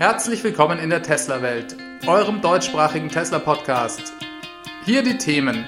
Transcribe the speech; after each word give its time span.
Herzlich 0.00 0.42
willkommen 0.42 0.78
in 0.78 0.88
der 0.88 1.02
Tesla-Welt, 1.02 1.76
eurem 2.06 2.40
deutschsprachigen 2.40 3.10
Tesla-Podcast. 3.10 4.14
Hier 4.86 5.02
die 5.02 5.18
Themen: 5.18 5.66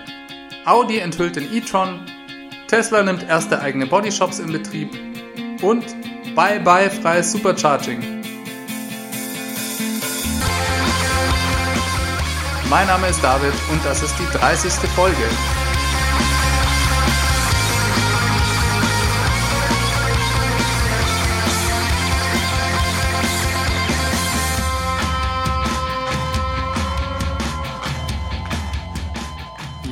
Audi 0.64 1.00
enthüllt 1.00 1.36
den 1.36 1.52
e-tron, 1.52 2.00
Tesla 2.66 3.02
nimmt 3.02 3.28
erste 3.28 3.60
eigene 3.60 3.86
Bodyshops 3.86 4.38
in 4.38 4.50
Betrieb 4.50 4.88
und 5.60 5.84
Bye 6.34 6.60
Bye 6.60 6.90
freies 6.90 7.30
Supercharging. 7.30 8.22
Mein 12.70 12.86
Name 12.86 13.08
ist 13.08 13.22
David 13.22 13.52
und 13.70 13.84
das 13.84 14.02
ist 14.02 14.14
die 14.18 14.38
30. 14.38 14.72
Folge. 14.96 15.28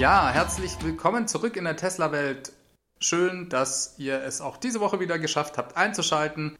Ja, 0.01 0.31
herzlich 0.31 0.83
willkommen 0.83 1.29
zurück 1.29 1.59
in 1.59 1.65
der 1.65 1.77
Tesla-Welt. 1.77 2.55
Schön, 3.01 3.51
dass 3.51 3.97
ihr 3.99 4.23
es 4.23 4.41
auch 4.41 4.57
diese 4.57 4.81
Woche 4.81 4.99
wieder 4.99 5.19
geschafft 5.19 5.59
habt 5.59 5.77
einzuschalten. 5.77 6.57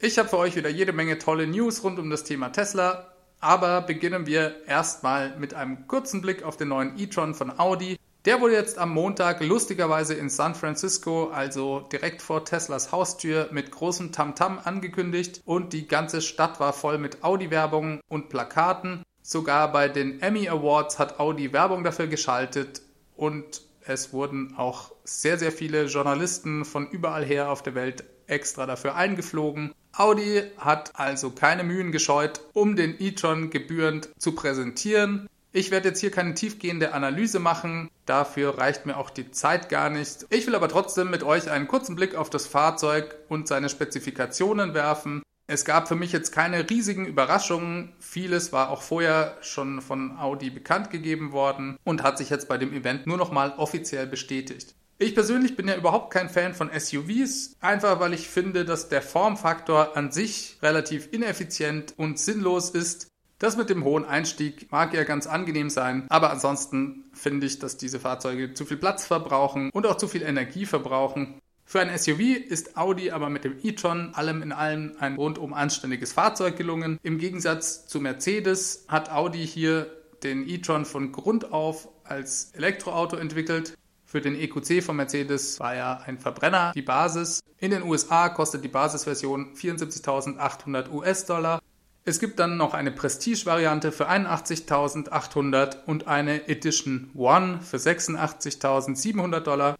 Ich 0.00 0.18
habe 0.18 0.28
für 0.28 0.38
euch 0.38 0.56
wieder 0.56 0.68
jede 0.68 0.92
Menge 0.92 1.16
tolle 1.18 1.46
News 1.46 1.84
rund 1.84 2.00
um 2.00 2.10
das 2.10 2.24
Thema 2.24 2.48
Tesla, 2.48 3.06
aber 3.38 3.82
beginnen 3.82 4.26
wir 4.26 4.66
erstmal 4.66 5.38
mit 5.38 5.54
einem 5.54 5.86
kurzen 5.86 6.22
Blick 6.22 6.42
auf 6.42 6.56
den 6.56 6.70
neuen 6.70 6.98
e-tron 6.98 7.34
von 7.34 7.56
Audi. 7.56 8.00
Der 8.24 8.40
wurde 8.40 8.54
jetzt 8.54 8.78
am 8.78 8.90
Montag 8.90 9.44
lustigerweise 9.44 10.14
in 10.14 10.28
San 10.28 10.56
Francisco, 10.56 11.28
also 11.28 11.86
direkt 11.92 12.20
vor 12.20 12.44
Teslas 12.44 12.90
Haustür, 12.90 13.48
mit 13.52 13.70
großem 13.70 14.10
Tamtam 14.10 14.58
-Tam 14.58 14.66
angekündigt 14.66 15.40
und 15.44 15.72
die 15.72 15.86
ganze 15.86 16.20
Stadt 16.20 16.58
war 16.58 16.72
voll 16.72 16.98
mit 16.98 17.22
Audi-Werbung 17.22 18.00
und 18.08 18.28
Plakaten. 18.28 19.04
Sogar 19.22 19.70
bei 19.70 19.88
den 19.88 20.20
Emmy 20.20 20.48
Awards 20.48 20.98
hat 20.98 21.20
Audi 21.20 21.52
Werbung 21.52 21.84
dafür 21.84 22.08
geschaltet 22.08 22.82
und 23.16 23.62
es 23.84 24.12
wurden 24.12 24.54
auch 24.56 24.92
sehr, 25.04 25.38
sehr 25.38 25.52
viele 25.52 25.84
Journalisten 25.84 26.64
von 26.64 26.88
überall 26.88 27.24
her 27.24 27.50
auf 27.50 27.62
der 27.62 27.74
Welt 27.74 28.04
extra 28.26 28.66
dafür 28.66 28.96
eingeflogen. 28.96 29.72
Audi 29.92 30.42
hat 30.58 30.90
also 30.94 31.30
keine 31.30 31.64
Mühen 31.64 31.92
gescheut, 31.92 32.40
um 32.52 32.76
den 32.76 32.96
e-tron 32.98 33.50
gebührend 33.50 34.08
zu 34.18 34.32
präsentieren. 34.32 35.28
Ich 35.52 35.70
werde 35.70 35.90
jetzt 35.90 36.00
hier 36.00 36.10
keine 36.10 36.34
tiefgehende 36.34 36.94
Analyse 36.94 37.38
machen, 37.38 37.90
dafür 38.06 38.56
reicht 38.56 38.86
mir 38.86 38.96
auch 38.96 39.10
die 39.10 39.30
Zeit 39.32 39.68
gar 39.68 39.90
nicht. 39.90 40.26
Ich 40.30 40.46
will 40.46 40.54
aber 40.54 40.68
trotzdem 40.68 41.10
mit 41.10 41.22
euch 41.22 41.50
einen 41.50 41.68
kurzen 41.68 41.94
Blick 41.94 42.14
auf 42.14 42.30
das 42.30 42.46
Fahrzeug 42.46 43.14
und 43.28 43.48
seine 43.48 43.68
Spezifikationen 43.68 44.72
werfen. 44.72 45.22
Es 45.52 45.66
gab 45.66 45.86
für 45.86 45.96
mich 45.96 46.12
jetzt 46.12 46.32
keine 46.32 46.70
riesigen 46.70 47.04
Überraschungen. 47.04 47.92
Vieles 47.98 48.54
war 48.54 48.70
auch 48.70 48.80
vorher 48.80 49.36
schon 49.42 49.82
von 49.82 50.16
Audi 50.16 50.48
bekannt 50.48 50.88
gegeben 50.88 51.32
worden 51.32 51.76
und 51.84 52.02
hat 52.02 52.16
sich 52.16 52.30
jetzt 52.30 52.48
bei 52.48 52.56
dem 52.56 52.72
Event 52.72 53.06
nur 53.06 53.18
noch 53.18 53.32
mal 53.32 53.52
offiziell 53.58 54.06
bestätigt. 54.06 54.74
Ich 54.96 55.14
persönlich 55.14 55.54
bin 55.54 55.68
ja 55.68 55.76
überhaupt 55.76 56.10
kein 56.10 56.30
Fan 56.30 56.54
von 56.54 56.70
SUVs, 56.74 57.56
einfach 57.60 58.00
weil 58.00 58.14
ich 58.14 58.28
finde, 58.28 58.64
dass 58.64 58.88
der 58.88 59.02
Formfaktor 59.02 59.94
an 59.94 60.10
sich 60.10 60.56
relativ 60.62 61.12
ineffizient 61.12 61.92
und 61.98 62.18
sinnlos 62.18 62.70
ist. 62.70 63.08
Das 63.38 63.58
mit 63.58 63.68
dem 63.68 63.84
hohen 63.84 64.06
Einstieg 64.06 64.72
mag 64.72 64.94
ja 64.94 65.04
ganz 65.04 65.26
angenehm 65.26 65.68
sein, 65.68 66.06
aber 66.08 66.30
ansonsten 66.30 67.10
finde 67.12 67.46
ich, 67.46 67.58
dass 67.58 67.76
diese 67.76 68.00
Fahrzeuge 68.00 68.54
zu 68.54 68.64
viel 68.64 68.78
Platz 68.78 69.04
verbrauchen 69.04 69.68
und 69.74 69.84
auch 69.84 69.96
zu 69.96 70.08
viel 70.08 70.22
Energie 70.22 70.64
verbrauchen. 70.64 71.41
Für 71.72 71.80
ein 71.80 71.98
SUV 71.98 72.20
ist 72.50 72.76
Audi 72.76 73.12
aber 73.12 73.30
mit 73.30 73.44
dem 73.44 73.56
e-tron 73.62 74.12
allem 74.12 74.42
in 74.42 74.52
allem 74.52 74.92
ein 74.98 75.14
rundum 75.14 75.54
anständiges 75.54 76.12
Fahrzeug 76.12 76.58
gelungen. 76.58 77.00
Im 77.02 77.16
Gegensatz 77.16 77.86
zu 77.86 77.98
Mercedes 77.98 78.84
hat 78.88 79.10
Audi 79.10 79.46
hier 79.46 79.90
den 80.22 80.46
e-tron 80.46 80.84
von 80.84 81.12
Grund 81.12 81.50
auf 81.50 81.88
als 82.04 82.52
Elektroauto 82.52 83.16
entwickelt. 83.16 83.78
Für 84.04 84.20
den 84.20 84.34
EQC 84.34 84.84
von 84.84 84.96
Mercedes 84.96 85.60
war 85.60 85.74
ja 85.74 86.02
ein 86.04 86.18
Verbrenner 86.18 86.72
die 86.74 86.82
Basis. 86.82 87.40
In 87.56 87.70
den 87.70 87.84
USA 87.84 88.28
kostet 88.28 88.62
die 88.62 88.68
Basisversion 88.68 89.54
74.800 89.54 90.90
US-Dollar. 90.90 91.58
Es 92.04 92.20
gibt 92.20 92.38
dann 92.38 92.58
noch 92.58 92.74
eine 92.74 92.90
Prestige-Variante 92.90 93.92
für 93.92 94.10
81.800 94.10 95.84
und 95.86 96.06
eine 96.06 96.48
Edition 96.48 97.10
One 97.14 97.60
für 97.62 97.78
86.700 97.78 99.40
Dollar. 99.40 99.76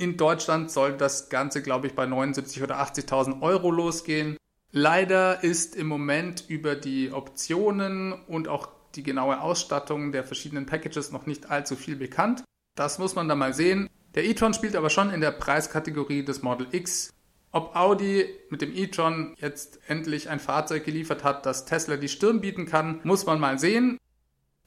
In 0.00 0.16
Deutschland 0.16 0.70
soll 0.70 0.96
das 0.96 1.28
Ganze, 1.28 1.60
glaube 1.60 1.86
ich, 1.86 1.94
bei 1.94 2.04
79.000 2.04 2.62
oder 2.62 2.80
80.000 2.80 3.42
Euro 3.42 3.70
losgehen. 3.70 4.38
Leider 4.72 5.44
ist 5.44 5.76
im 5.76 5.88
Moment 5.88 6.42
über 6.48 6.74
die 6.74 7.12
Optionen 7.12 8.14
und 8.26 8.48
auch 8.48 8.70
die 8.94 9.02
genaue 9.02 9.42
Ausstattung 9.42 10.10
der 10.10 10.24
verschiedenen 10.24 10.64
Packages 10.64 11.12
noch 11.12 11.26
nicht 11.26 11.50
allzu 11.50 11.76
viel 11.76 11.96
bekannt. 11.96 12.44
Das 12.76 12.98
muss 12.98 13.14
man 13.14 13.28
dann 13.28 13.36
mal 13.36 13.52
sehen. 13.52 13.90
Der 14.14 14.24
e-tron 14.24 14.54
spielt 14.54 14.74
aber 14.74 14.88
schon 14.88 15.10
in 15.10 15.20
der 15.20 15.32
Preiskategorie 15.32 16.24
des 16.24 16.40
Model 16.40 16.68
X. 16.72 17.12
Ob 17.52 17.76
Audi 17.76 18.24
mit 18.48 18.62
dem 18.62 18.74
e-tron 18.74 19.34
jetzt 19.38 19.80
endlich 19.86 20.30
ein 20.30 20.40
Fahrzeug 20.40 20.86
geliefert 20.86 21.24
hat, 21.24 21.44
das 21.44 21.66
Tesla 21.66 21.98
die 21.98 22.08
Stirn 22.08 22.40
bieten 22.40 22.64
kann, 22.64 23.00
muss 23.04 23.26
man 23.26 23.38
mal 23.38 23.58
sehen. 23.58 23.98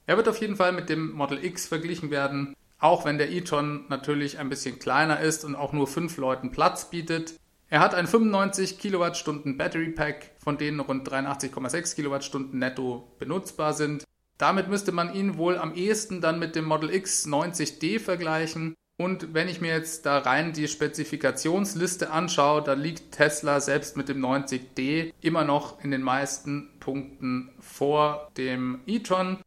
Er 0.05 0.15
wird 0.15 0.27
auf 0.27 0.39
jeden 0.41 0.57
Fall 0.57 0.73
mit 0.73 0.89
dem 0.89 1.11
Model 1.11 1.43
X 1.43 1.65
verglichen 1.65 2.11
werden. 2.11 2.53
Auch 2.83 3.05
wenn 3.05 3.17
der 3.17 3.31
e-tron 3.31 3.85
natürlich 3.87 4.39
ein 4.39 4.49
bisschen 4.49 4.77
kleiner 4.77 5.21
ist 5.21 5.45
und 5.45 5.55
auch 5.55 5.71
nur 5.71 5.87
fünf 5.87 6.17
Leuten 6.17 6.51
Platz 6.51 6.89
bietet. 6.89 7.39
Er 7.69 7.79
hat 7.79 7.95
ein 7.95 8.07
95 8.07 8.77
Kilowattstunden 8.77 9.57
Battery 9.57 9.91
Pack, 9.91 10.31
von 10.37 10.57
denen 10.57 10.81
rund 10.81 11.07
83,6 11.07 11.95
Kilowattstunden 11.95 12.59
netto 12.59 13.07
benutzbar 13.19 13.71
sind. 13.71 14.03
Damit 14.37 14.67
müsste 14.67 14.91
man 14.91 15.13
ihn 15.15 15.37
wohl 15.37 15.57
am 15.57 15.73
ehesten 15.73 16.19
dann 16.19 16.39
mit 16.39 16.57
dem 16.57 16.65
Model 16.65 16.93
X 16.93 17.25
90D 17.25 18.01
vergleichen. 18.01 18.75
Und 18.97 19.33
wenn 19.33 19.47
ich 19.47 19.61
mir 19.61 19.71
jetzt 19.71 20.05
da 20.05 20.17
rein 20.17 20.51
die 20.51 20.67
Spezifikationsliste 20.67 22.11
anschaue, 22.11 22.63
da 22.63 22.73
liegt 22.73 23.13
Tesla 23.13 23.61
selbst 23.61 23.95
mit 23.95 24.09
dem 24.09 24.19
90D 24.19 25.13
immer 25.21 25.45
noch 25.45 25.81
in 25.85 25.91
den 25.91 26.01
meisten 26.01 26.69
Punkten 26.81 27.49
vor 27.61 28.29
dem 28.35 28.81
e-tron. 28.87 29.37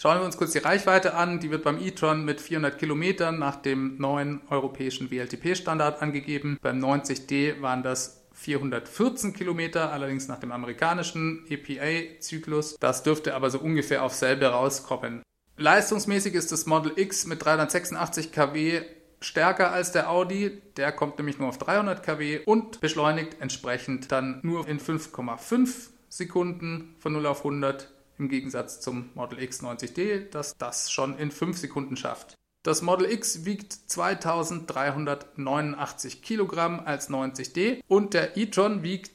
Schauen 0.00 0.20
wir 0.20 0.24
uns 0.24 0.36
kurz 0.36 0.52
die 0.52 0.58
Reichweite 0.58 1.14
an. 1.14 1.40
Die 1.40 1.50
wird 1.50 1.64
beim 1.64 1.76
e-tron 1.76 2.24
mit 2.24 2.40
400 2.40 2.78
Kilometern 2.78 3.36
nach 3.36 3.56
dem 3.56 3.96
neuen 3.98 4.40
europäischen 4.48 5.10
WLTP-Standard 5.10 6.00
angegeben. 6.00 6.56
Beim 6.62 6.78
90D 6.78 7.60
waren 7.60 7.82
das 7.82 8.24
414 8.32 9.32
Kilometer, 9.32 9.90
allerdings 9.90 10.28
nach 10.28 10.38
dem 10.38 10.52
amerikanischen 10.52 11.44
EPA-Zyklus. 11.48 12.76
Das 12.78 13.02
dürfte 13.02 13.34
aber 13.34 13.50
so 13.50 13.58
ungefähr 13.58 14.04
auf 14.04 14.14
selbe 14.14 14.46
rauskommen. 14.46 15.24
Leistungsmäßig 15.56 16.34
ist 16.34 16.52
das 16.52 16.66
Model 16.66 16.92
X 16.94 17.26
mit 17.26 17.44
386 17.44 18.30
kW 18.30 18.82
stärker 19.20 19.72
als 19.72 19.90
der 19.90 20.10
Audi. 20.10 20.62
Der 20.76 20.92
kommt 20.92 21.18
nämlich 21.18 21.40
nur 21.40 21.48
auf 21.48 21.58
300 21.58 22.04
kW 22.04 22.42
und 22.44 22.80
beschleunigt 22.80 23.40
entsprechend 23.40 24.12
dann 24.12 24.38
nur 24.44 24.68
in 24.68 24.78
5,5 24.78 25.88
Sekunden 26.08 26.94
von 27.00 27.14
0 27.14 27.26
auf 27.26 27.38
100 27.38 27.97
im 28.18 28.28
Gegensatz 28.28 28.80
zum 28.80 29.10
Model 29.14 29.40
X 29.42 29.62
90D, 29.62 30.28
das 30.30 30.56
das 30.56 30.90
schon 30.90 31.16
in 31.18 31.30
5 31.30 31.56
Sekunden 31.56 31.96
schafft. 31.96 32.34
Das 32.64 32.82
Model 32.82 33.08
X 33.10 33.44
wiegt 33.44 33.72
2389 33.72 36.22
Kilogramm 36.22 36.80
als 36.80 37.08
90D 37.08 37.80
und 37.88 38.14
der 38.14 38.36
e-tron 38.36 38.82
wiegt, 38.82 39.12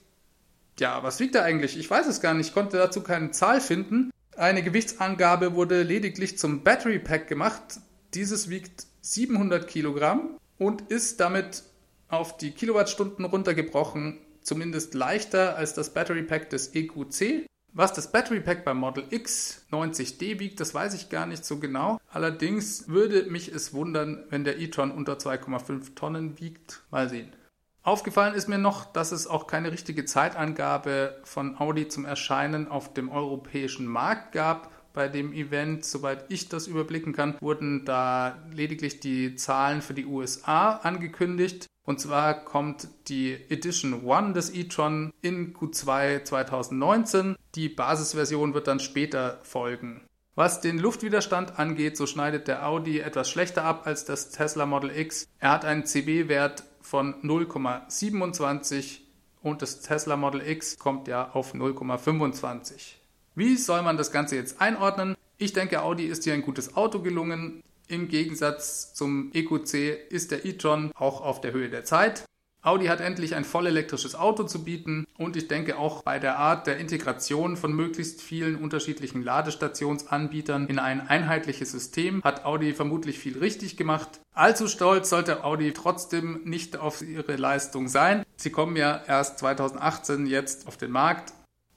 ja, 0.80 1.03
was 1.03 1.19
wiegt 1.19 1.36
er 1.36 1.44
eigentlich? 1.44 1.78
Ich 1.78 1.90
weiß 1.90 2.08
es 2.08 2.22
gar 2.22 2.34
nicht, 2.34 2.47
ich 2.47 2.53
konnte 2.53 2.78
dazu 2.78 3.02
keine 3.02 3.31
Zahl 3.31 3.59
finden. 3.62 4.12
Eine 4.36 4.63
Gewichtsangabe 4.63 5.53
wurde 5.53 5.84
lediglich 5.84 6.40
zum 6.40 6.63
Battery 6.63 7.00
Pack 7.00 7.28
gemacht. 7.28 7.81
Dieses 8.13 8.50
wiegt 8.50 8.88
700 9.02 9.68
Kilogramm 9.68 10.38
und 10.58 10.90
ist 10.90 11.19
damit 11.19 11.63
auf 12.08 12.38
die 12.38 12.52
Kilowattstunden 12.52 13.25
runtergebrochen 13.25 14.19
zumindest 14.44 14.94
leichter 14.94 15.56
als 15.56 15.74
das 15.74 15.94
Battery 15.94 16.24
Pack 16.24 16.50
des 16.50 16.74
EQC. 16.74 17.45
Was 17.75 17.92
das 17.92 18.12
Battery 18.12 18.40
Pack 18.40 18.66
beim 18.66 18.78
Model 18.78 19.04
X 19.10 19.66
90D 19.72 20.38
wiegt, 20.38 20.60
das 20.60 20.75
weiß 20.75 20.94
ich 20.94 21.10
gar 21.10 21.25
nicht 21.25 21.44
so 21.44 21.58
genau. 21.58 22.00
Allerdings 22.12 22.88
würde 22.88 23.24
mich 23.24 23.48
es 23.48 23.74
wundern, 23.74 24.25
wenn 24.30 24.44
der 24.44 24.60
e-tron 24.60 24.92
unter 24.92 25.14
2,5 25.14 25.96
Tonnen 25.96 26.40
wiegt. 26.40 26.84
Mal 26.92 27.10
sehen. 27.10 27.34
Aufgefallen 27.81 28.36
ist 28.36 28.48
mir 28.48 28.60
noch, 28.60 28.86
dass 28.94 29.12
es 29.12 29.25
auch 29.25 29.48
keine 29.48 29.72
richtige 29.72 30.06
Zeitangabe 30.06 31.20
von 31.24 31.60
Audi 31.60 31.88
zum 31.88 32.06
Erscheinen 32.06 32.68
auf 32.68 32.94
dem 32.94 33.10
europäischen 33.10 33.88
Markt 33.88 34.34
gab 34.34 34.73
bei 34.94 35.07
dem 35.07 35.34
Event, 35.34 35.84
soweit 35.84 36.25
ich 36.30 36.50
das 36.50 36.68
überblicken 36.68 37.13
kann, 37.13 37.36
wurden 37.42 37.84
da 37.86 38.38
lediglich 38.51 39.00
die 39.00 39.36
Zahlen 39.36 39.81
für 39.81 39.94
die 39.94 40.06
USA 40.06 40.78
angekündigt. 40.78 41.68
Und 41.86 42.00
zwar 42.00 42.45
kommt 42.45 42.88
die 43.10 43.34
Edition 43.50 44.06
One 44.06 44.34
des 44.34 44.54
e-tron 44.54 45.12
in 45.22 45.54
Q2 45.54 46.24
2019. 46.24 47.36
Die 47.56 47.68
Basisversion 47.68 48.54
wird 48.54 48.68
dann 48.68 48.80
später 48.80 49.40
folgen. 49.44 50.07
Was 50.36 50.62
den 50.62 50.80
Luftwiderstand 50.80 51.60
angeht, 51.60 51.98
so 51.98 52.07
schneidet 52.07 52.48
der 52.48 52.68
Audi 52.68 53.00
etwas 53.00 53.30
schlechter 53.30 53.63
ab 53.66 53.86
als 53.86 54.06
das 54.06 54.30
Tesla 54.30 54.66
Model 54.66 54.90
X. 54.95 55.28
Er 55.40 55.51
hat 55.51 55.66
einen 55.66 55.86
CB-Wert 55.86 56.63
von 56.81 57.13
0,27 57.22 59.01
und 59.44 59.62
das 59.62 59.81
Tesla 59.81 60.16
Model 60.16 60.42
X 60.42 60.80
kommt 60.80 61.07
ja 61.07 61.30
auf 61.31 61.54
0,25. 61.54 62.95
Wie 63.35 63.57
soll 63.57 63.81
man 63.81 63.97
das 63.97 64.12
Ganze 64.12 64.35
jetzt 64.35 64.62
einordnen? 64.62 65.15
Ich 65.38 65.53
denke, 65.53 65.81
Audi 65.81 66.06
ist 66.06 66.24
hier 66.24 66.33
ein 66.33 66.44
gutes 66.44 66.75
Auto 66.75 67.00
gelungen. 67.00 67.63
Im 67.88 68.07
Gegensatz 68.07 68.94
zum 68.94 69.31
EQC 69.33 70.12
ist 70.12 70.31
der 70.31 70.45
e-tron 70.45 70.91
auch 70.94 71.21
auf 71.21 71.41
der 71.41 71.51
Höhe 71.51 71.69
der 71.69 71.83
Zeit. 71.83 72.25
Audi 72.62 72.85
hat 72.85 73.01
endlich 73.01 73.35
ein 73.35 73.44
voll 73.44 73.68
elektrisches 73.68 74.15
Auto 74.15 74.44
zu 74.44 74.63
bieten 74.63 75.06
und 75.18 75.35
ich 75.35 75.50
denke 75.50 75.77
auch 75.77 76.03
bei 76.03 76.18
der 76.19 76.38
Art 76.38 76.65
der 76.65 76.77
Integration 76.77 77.57
von 77.57 77.74
möglichst 77.74 78.21
vielen 78.21 78.56
unterschiedlichen 78.56 79.21
Ladestationsanbietern 79.21 80.68
in 80.68 80.80
ein 80.80 81.06
einheitliches 81.06 81.71
System 81.71 82.21
hat 82.24 82.45
Audi 82.45 82.71
vermutlich 82.71 83.19
viel 83.19 83.38
richtig 83.39 83.75
gemacht. 83.75 84.21
Allzu 84.33 84.68
stolz 84.68 85.09
sollte 85.09 85.44
Audi 85.44 85.74
trotzdem 85.74 86.39
nicht 86.45 86.77
auf 86.77 87.01
ihre 87.01 87.35
Leistung 87.35 87.89
sein. 87.89 88.24
Sie 88.38 88.51
kommen 88.51 88.77
ja 88.77 89.01
erst 89.07 89.39
2018 89.39 90.25
jetzt 90.27 90.68
auf 90.68 90.77
den 90.77 90.91
Markt 90.91 91.33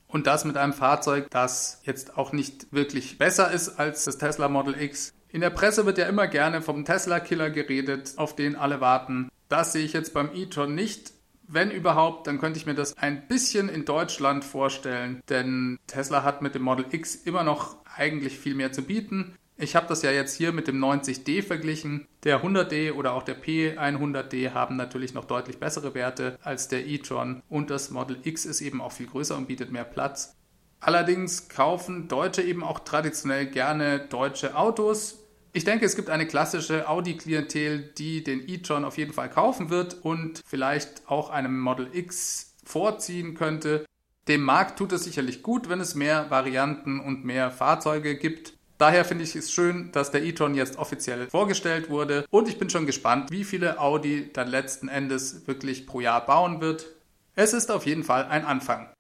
und 0.09 0.27
das 0.27 0.45
mit 0.45 0.57
einem 0.57 0.73
Fahrzeug, 0.73 1.29
das 1.31 1.81
jetzt 1.85 2.17
auch 2.17 2.33
nicht 2.33 2.73
wirklich 2.73 3.19
besser 3.19 3.51
ist 3.51 3.79
als 3.79 4.05
das 4.05 4.19
Tesla 4.19 4.49
Model 4.49 4.81
X. 4.81 5.13
In 5.29 5.41
der 5.41 5.51
Presse 5.51 5.87
wird 5.87 5.99
ja 5.99 6.07
immer 6.07 6.29
gerne 6.29 6.63
vom 6.63 6.85
Tesla-Killer 6.85 7.51
geredet, 7.51 8.15
auf 8.17 8.37
den 8.37 8.57
alle 8.57 8.81
warten. 8.81 9.29
Das 9.49 9.73
sehe 9.73 9.85
ich 9.85 9.93
jetzt 9.93 10.15
beim 10.15 10.31
e-tron 10.35 10.75
nicht. 10.75 11.13
Wenn 11.49 11.71
überhaupt, 11.71 12.27
dann 12.27 12.39
könnte 12.39 12.59
ich 12.59 12.67
mir 12.67 12.75
das 12.75 12.97
ein 12.97 13.29
bisschen 13.29 13.69
in 13.69 13.85
Deutschland 13.85 14.45
vorstellen, 14.45 15.23
denn 15.29 15.79
Tesla 15.87 16.25
hat 16.25 16.43
mit 16.43 16.55
dem 16.55 16.63
Model 16.63 16.87
X 16.91 17.15
immer 17.15 17.45
noch 17.45 17.77
eigentlich 17.85 18.39
viel 18.39 18.55
mehr 18.55 18.73
zu 18.73 18.83
bieten. 18.83 19.37
Ich 19.59 19.75
habe 19.75 19.87
das 19.87 20.03
ja 20.03 20.11
jetzt 20.11 20.37
hier 20.37 20.53
mit 20.53 20.69
dem 20.69 20.79
90D 20.79 21.43
verglichen. 21.43 22.07
Der 22.25 22.43
100D 22.43 22.93
oder 22.93 23.15
auch 23.15 23.23
der 23.23 23.43
P100D 23.43 24.53
haben 24.53 24.77
natürlich 24.77 25.15
noch 25.15 25.25
deutlich 25.25 25.59
bessere 25.59 25.95
Werte 25.95 26.39
als 26.43 26.69
der 26.69 26.87
e-tron 26.87 27.43
und 27.49 27.71
das 27.71 27.91
Model 27.91 28.19
X 28.23 28.45
ist 28.45 28.61
eben 28.61 28.83
auch 28.83 28.93
viel 28.93 29.07
größer 29.07 29.35
und 29.35 29.49
bietet 29.49 29.73
mehr 29.73 29.85
Platz. 29.85 30.37
Allerdings 30.79 31.49
kaufen 31.49 32.07
Deutsche 32.07 32.43
eben 32.43 32.63
auch 32.63 32.81
traditionell 32.81 33.47
gerne 33.47 34.01
deutsche 34.01 34.57
Autos. 34.57 35.21
Ich 35.55 35.65
denke, 35.65 35.87
es 35.87 35.97
gibt 35.97 36.11
eine 36.11 36.27
klassische 36.27 36.87
Audi-Klientel, 36.87 37.95
die 37.97 38.23
den 38.23 38.47
e-tron 38.47 38.85
auf 38.85 38.99
jeden 38.99 39.15
Fall 39.15 39.31
kaufen 39.31 39.71
wird 39.71 39.95
und 40.05 40.43
vielleicht 40.47 41.09
auch 41.09 41.31
einem 41.31 41.59
Model 41.59 41.89
X 41.95 42.55
vorziehen 42.63 43.35
könnte. 43.35 43.87
Dem 44.29 44.43
Markt 44.43 44.79
tut 44.79 44.93
es 44.93 45.05
sicherlich 45.05 45.43
gut, 45.43 45.71
wenn 45.71 45.81
es 45.81 45.95
mehr 45.95 46.31
Varianten 46.31 47.01
und 47.01 47.25
mehr 47.25 47.51
Fahrzeuge 47.51 48.19
gibt. 48.19 48.56
Daher 48.79 49.07
finde 49.07 49.25
ich 49.25 49.35
es 49.35 49.51
schön, 49.51 49.91
dass 49.93 50.11
der 50.11 50.23
e-tron 50.23 50.55
jetzt 50.55 50.77
offiziell 50.77 51.29
vorgestellt 51.29 51.89
wurde 51.89 52.27
und 52.31 52.47
ich 52.47 52.59
bin 52.59 52.69
schon 52.69 52.85
gespannt, 52.85 53.31
wie 53.31 53.45
viele 53.45 53.81
Audi 53.81 54.31
dann 54.33 54.49
letzten 54.49 54.89
Endes 54.89 55.47
wirklich 55.47 55.87
pro 55.87 56.01
Jahr 56.01 56.27
bauen 56.27 56.61
wird. 56.61 56.87
Es 57.35 57.55
ist 57.55 57.71
auf 57.71 57.87
jeden 57.87 58.05
Fall 58.05 58.25
ein 58.27 58.45
Anfang. 58.45 58.93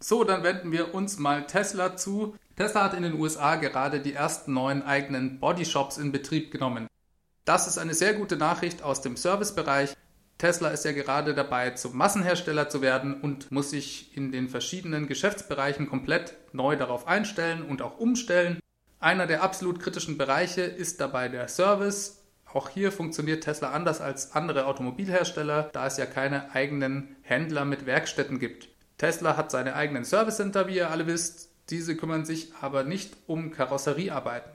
So, 0.00 0.24
dann 0.24 0.42
wenden 0.42 0.72
wir 0.72 0.94
uns 0.94 1.18
mal 1.18 1.46
Tesla 1.46 1.96
zu. 1.96 2.36
Tesla 2.56 2.84
hat 2.84 2.94
in 2.94 3.04
den 3.04 3.14
USA 3.14 3.54
gerade 3.56 4.00
die 4.00 4.12
ersten 4.12 4.52
neuen 4.52 4.82
eigenen 4.82 5.38
Bodyshops 5.38 5.96
in 5.96 6.10
Betrieb 6.10 6.50
genommen. 6.50 6.88
Das 7.44 7.68
ist 7.68 7.78
eine 7.78 7.94
sehr 7.94 8.14
gute 8.14 8.36
Nachricht 8.36 8.82
aus 8.82 9.00
dem 9.00 9.16
Servicebereich. 9.16 9.94
Tesla 10.38 10.70
ist 10.70 10.84
ja 10.84 10.92
gerade 10.92 11.34
dabei, 11.34 11.70
zum 11.70 11.96
Massenhersteller 11.96 12.68
zu 12.68 12.82
werden 12.82 13.20
und 13.20 13.52
muss 13.52 13.70
sich 13.70 14.16
in 14.16 14.32
den 14.32 14.48
verschiedenen 14.48 15.06
Geschäftsbereichen 15.06 15.88
komplett 15.88 16.34
neu 16.52 16.74
darauf 16.76 17.06
einstellen 17.06 17.62
und 17.62 17.80
auch 17.80 17.98
umstellen. 17.98 18.58
Einer 19.04 19.26
der 19.26 19.42
absolut 19.42 19.80
kritischen 19.80 20.16
Bereiche 20.16 20.62
ist 20.62 20.98
dabei 20.98 21.28
der 21.28 21.48
Service. 21.48 22.24
Auch 22.50 22.70
hier 22.70 22.90
funktioniert 22.90 23.44
Tesla 23.44 23.72
anders 23.72 24.00
als 24.00 24.32
andere 24.32 24.64
Automobilhersteller, 24.64 25.68
da 25.74 25.86
es 25.86 25.98
ja 25.98 26.06
keine 26.06 26.54
eigenen 26.54 27.14
Händler 27.20 27.66
mit 27.66 27.84
Werkstätten 27.84 28.38
gibt. 28.38 28.70
Tesla 28.96 29.36
hat 29.36 29.50
seine 29.50 29.76
eigenen 29.76 30.06
Service 30.06 30.36
Center, 30.36 30.68
wie 30.68 30.76
ihr 30.76 30.90
alle 30.90 31.06
wisst. 31.06 31.50
Diese 31.68 31.96
kümmern 31.98 32.24
sich 32.24 32.54
aber 32.62 32.82
nicht 32.82 33.14
um 33.26 33.50
Karosseriearbeiten. 33.50 34.52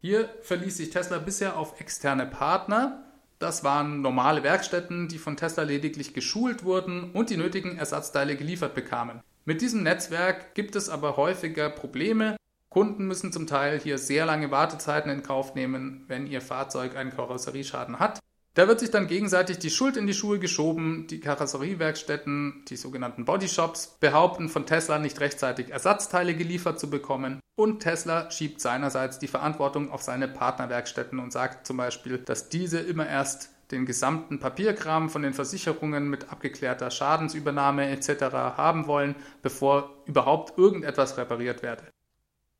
Hier 0.00 0.30
verließ 0.40 0.78
sich 0.78 0.88
Tesla 0.88 1.18
bisher 1.18 1.58
auf 1.58 1.78
externe 1.78 2.24
Partner. 2.24 3.04
Das 3.38 3.62
waren 3.62 4.00
normale 4.00 4.42
Werkstätten, 4.42 5.08
die 5.08 5.18
von 5.18 5.36
Tesla 5.36 5.64
lediglich 5.64 6.14
geschult 6.14 6.64
wurden 6.64 7.10
und 7.10 7.28
die 7.28 7.36
nötigen 7.36 7.76
Ersatzteile 7.76 8.36
geliefert 8.36 8.74
bekamen. 8.74 9.20
Mit 9.44 9.60
diesem 9.60 9.82
Netzwerk 9.82 10.54
gibt 10.54 10.76
es 10.76 10.88
aber 10.88 11.18
häufiger 11.18 11.68
Probleme. 11.68 12.36
Kunden 12.76 13.06
müssen 13.06 13.32
zum 13.32 13.46
Teil 13.46 13.80
hier 13.80 13.96
sehr 13.96 14.26
lange 14.26 14.50
Wartezeiten 14.50 15.10
in 15.10 15.22
Kauf 15.22 15.54
nehmen, 15.54 16.04
wenn 16.08 16.26
ihr 16.26 16.42
Fahrzeug 16.42 16.94
einen 16.94 17.10
Karosserieschaden 17.10 17.98
hat. 17.98 18.20
Da 18.52 18.68
wird 18.68 18.80
sich 18.80 18.90
dann 18.90 19.06
gegenseitig 19.06 19.58
die 19.58 19.70
Schuld 19.70 19.96
in 19.96 20.06
die 20.06 20.12
Schuhe 20.12 20.38
geschoben. 20.38 21.06
Die 21.08 21.20
Karosseriewerkstätten, 21.20 22.66
die 22.68 22.76
sogenannten 22.76 23.24
Bodyshops, 23.24 23.96
behaupten 23.98 24.50
von 24.50 24.66
Tesla 24.66 24.98
nicht 24.98 25.20
rechtzeitig 25.20 25.70
Ersatzteile 25.70 26.34
geliefert 26.34 26.78
zu 26.78 26.90
bekommen. 26.90 27.40
Und 27.54 27.80
Tesla 27.80 28.30
schiebt 28.30 28.60
seinerseits 28.60 29.18
die 29.18 29.26
Verantwortung 29.26 29.90
auf 29.90 30.02
seine 30.02 30.28
Partnerwerkstätten 30.28 31.18
und 31.18 31.32
sagt 31.32 31.66
zum 31.66 31.78
Beispiel, 31.78 32.18
dass 32.18 32.50
diese 32.50 32.80
immer 32.80 33.08
erst 33.08 33.52
den 33.70 33.86
gesamten 33.86 34.38
Papierkram 34.38 35.08
von 35.08 35.22
den 35.22 35.32
Versicherungen 35.32 36.10
mit 36.10 36.30
abgeklärter 36.30 36.90
Schadensübernahme 36.90 37.88
etc. 37.88 38.24
haben 38.34 38.86
wollen, 38.86 39.14
bevor 39.40 39.94
überhaupt 40.04 40.58
irgendetwas 40.58 41.16
repariert 41.16 41.62
werde. 41.62 41.84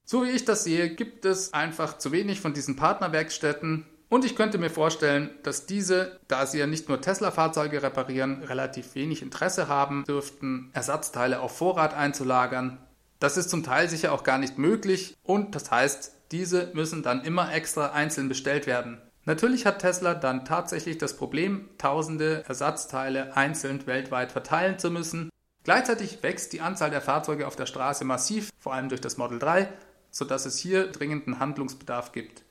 So 0.08 0.24
wie 0.24 0.30
ich 0.30 0.44
das 0.44 0.62
sehe, 0.62 0.88
gibt 0.88 1.24
es 1.24 1.52
einfach 1.52 1.98
zu 1.98 2.12
wenig 2.12 2.40
von 2.40 2.54
diesen 2.54 2.76
Partnerwerkstätten, 2.76 3.86
und 4.08 4.24
ich 4.24 4.36
könnte 4.36 4.58
mir 4.58 4.70
vorstellen, 4.70 5.30
dass 5.42 5.66
diese, 5.66 6.20
da 6.28 6.46
sie 6.46 6.58
ja 6.60 6.68
nicht 6.68 6.88
nur 6.88 7.00
Tesla-Fahrzeuge 7.00 7.82
reparieren, 7.82 8.44
relativ 8.44 8.94
wenig 8.94 9.20
Interesse 9.20 9.66
haben 9.66 10.04
dürften, 10.04 10.70
Ersatzteile 10.74 11.40
auf 11.40 11.56
Vorrat 11.56 11.92
einzulagern. 11.92 12.78
Das 13.18 13.36
ist 13.36 13.50
zum 13.50 13.64
Teil 13.64 13.88
sicher 13.88 14.12
auch 14.12 14.22
gar 14.22 14.38
nicht 14.38 14.58
möglich 14.58 15.16
und 15.24 15.56
das 15.56 15.72
heißt, 15.72 16.12
diese 16.30 16.70
müssen 16.72 17.02
dann 17.02 17.24
immer 17.24 17.52
extra 17.52 17.90
einzeln 17.90 18.28
bestellt 18.28 18.68
werden. 18.68 19.02
Natürlich 19.24 19.66
hat 19.66 19.80
Tesla 19.80 20.14
dann 20.14 20.44
tatsächlich 20.44 20.98
das 20.98 21.16
Problem, 21.16 21.68
tausende 21.78 22.44
Ersatzteile 22.46 23.36
einzeln 23.36 23.84
weltweit 23.88 24.30
verteilen 24.30 24.78
zu 24.78 24.92
müssen. 24.92 25.30
Gleichzeitig 25.64 26.22
wächst 26.22 26.52
die 26.52 26.60
Anzahl 26.60 26.90
der 26.90 27.00
Fahrzeuge 27.00 27.48
auf 27.48 27.56
der 27.56 27.66
Straße 27.66 28.04
massiv, 28.04 28.50
vor 28.56 28.72
allem 28.72 28.88
durch 28.88 29.00
das 29.00 29.16
Model 29.16 29.40
3, 29.40 29.68
sodass 30.16 30.46
es 30.46 30.58
hier 30.58 30.86
dringenden 30.86 31.38
Handlungsbedarf 31.38 32.12
gibt. 32.12 32.42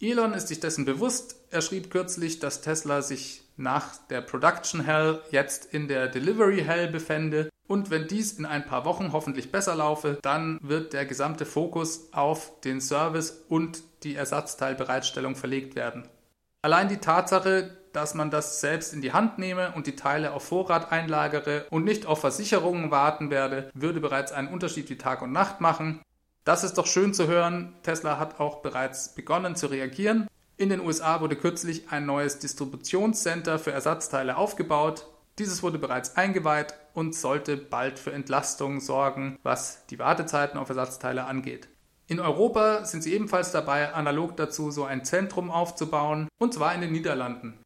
Elon 0.00 0.34
ist 0.34 0.48
sich 0.48 0.60
dessen 0.60 0.84
bewusst. 0.84 1.34
Er 1.50 1.60
schrieb 1.60 1.90
kürzlich, 1.90 2.38
dass 2.38 2.60
Tesla 2.60 3.02
sich 3.02 3.42
nach 3.56 3.96
der 4.08 4.20
Production 4.20 4.84
Hell 4.84 5.20
jetzt 5.30 5.64
in 5.64 5.88
der 5.88 6.06
Delivery 6.06 6.62
Hell 6.62 6.88
befände. 6.88 7.48
Und 7.66 7.90
wenn 7.90 8.06
dies 8.06 8.34
in 8.34 8.46
ein 8.46 8.66
paar 8.66 8.84
Wochen 8.84 9.12
hoffentlich 9.12 9.50
besser 9.50 9.74
laufe, 9.74 10.18
dann 10.22 10.60
wird 10.62 10.92
der 10.92 11.06
gesamte 11.06 11.44
Fokus 11.44 12.12
auf 12.12 12.60
den 12.60 12.80
Service 12.80 13.44
und 13.48 13.82
die 14.04 14.14
Ersatzteilbereitstellung 14.14 15.34
verlegt 15.34 15.74
werden. 15.74 16.06
Allein 16.62 16.88
die 16.88 16.98
Tatsache, 16.98 17.76
dass 17.92 18.14
man 18.14 18.30
das 18.30 18.60
selbst 18.60 18.92
in 18.92 19.00
die 19.00 19.12
Hand 19.12 19.38
nehme 19.38 19.72
und 19.72 19.88
die 19.88 19.96
Teile 19.96 20.32
auf 20.34 20.44
Vorrat 20.44 20.92
einlagere 20.92 21.66
und 21.70 21.84
nicht 21.84 22.06
auf 22.06 22.20
Versicherungen 22.20 22.92
warten 22.92 23.30
werde, 23.30 23.70
würde 23.74 24.00
bereits 24.00 24.30
einen 24.30 24.48
Unterschied 24.48 24.88
wie 24.90 24.98
Tag 24.98 25.22
und 25.22 25.32
Nacht 25.32 25.60
machen. 25.60 26.02
Das 26.46 26.62
ist 26.62 26.74
doch 26.74 26.86
schön 26.86 27.12
zu 27.12 27.26
hören. 27.26 27.74
Tesla 27.82 28.20
hat 28.20 28.38
auch 28.38 28.62
bereits 28.62 29.16
begonnen 29.16 29.56
zu 29.56 29.66
reagieren. 29.66 30.28
In 30.56 30.68
den 30.68 30.78
USA 30.78 31.20
wurde 31.20 31.34
kürzlich 31.34 31.90
ein 31.90 32.06
neues 32.06 32.38
Distributionscenter 32.38 33.58
für 33.58 33.72
Ersatzteile 33.72 34.36
aufgebaut. 34.36 35.08
Dieses 35.40 35.64
wurde 35.64 35.80
bereits 35.80 36.16
eingeweiht 36.16 36.72
und 36.94 37.16
sollte 37.16 37.56
bald 37.56 37.98
für 37.98 38.12
Entlastung 38.12 38.78
sorgen, 38.78 39.40
was 39.42 39.86
die 39.86 39.98
Wartezeiten 39.98 40.56
auf 40.56 40.68
Ersatzteile 40.68 41.24
angeht. 41.24 41.68
In 42.06 42.20
Europa 42.20 42.84
sind 42.84 43.02
sie 43.02 43.14
ebenfalls 43.14 43.50
dabei, 43.50 43.92
analog 43.92 44.36
dazu 44.36 44.70
so 44.70 44.84
ein 44.84 45.04
Zentrum 45.04 45.50
aufzubauen, 45.50 46.28
und 46.38 46.54
zwar 46.54 46.72
in 46.76 46.80
den 46.80 46.92
Niederlanden. 46.92 47.58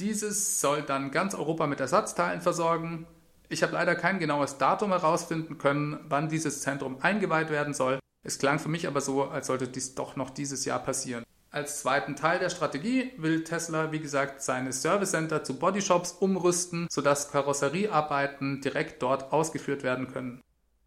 Dieses 0.00 0.60
soll 0.60 0.82
dann 0.82 1.12
ganz 1.12 1.36
Europa 1.36 1.68
mit 1.68 1.78
Ersatzteilen 1.78 2.40
versorgen. 2.40 3.06
Ich 3.48 3.62
habe 3.62 3.74
leider 3.74 3.94
kein 3.94 4.18
genaues 4.18 4.58
Datum 4.58 4.90
herausfinden 4.90 5.56
können, 5.56 6.00
wann 6.08 6.28
dieses 6.28 6.62
Zentrum 6.62 6.96
eingeweiht 7.00 7.50
werden 7.50 7.74
soll, 7.74 8.00
es 8.24 8.38
klang 8.38 8.58
für 8.58 8.68
mich 8.68 8.86
aber 8.86 9.00
so, 9.00 9.24
als 9.24 9.46
sollte 9.46 9.68
dies 9.68 9.94
doch 9.94 10.16
noch 10.16 10.30
dieses 10.30 10.64
Jahr 10.64 10.80
passieren. 10.80 11.24
Als 11.50 11.82
zweiten 11.82 12.16
Teil 12.16 12.40
der 12.40 12.50
Strategie 12.50 13.12
will 13.16 13.44
Tesla, 13.44 13.92
wie 13.92 14.00
gesagt, 14.00 14.42
seine 14.42 14.72
Service 14.72 15.12
Center 15.12 15.44
zu 15.44 15.56
Bodyshops 15.56 16.10
umrüsten, 16.12 16.88
sodass 16.90 17.30
Karosseriearbeiten 17.30 18.60
direkt 18.60 19.00
dort 19.02 19.32
ausgeführt 19.32 19.84
werden 19.84 20.08
können. 20.08 20.40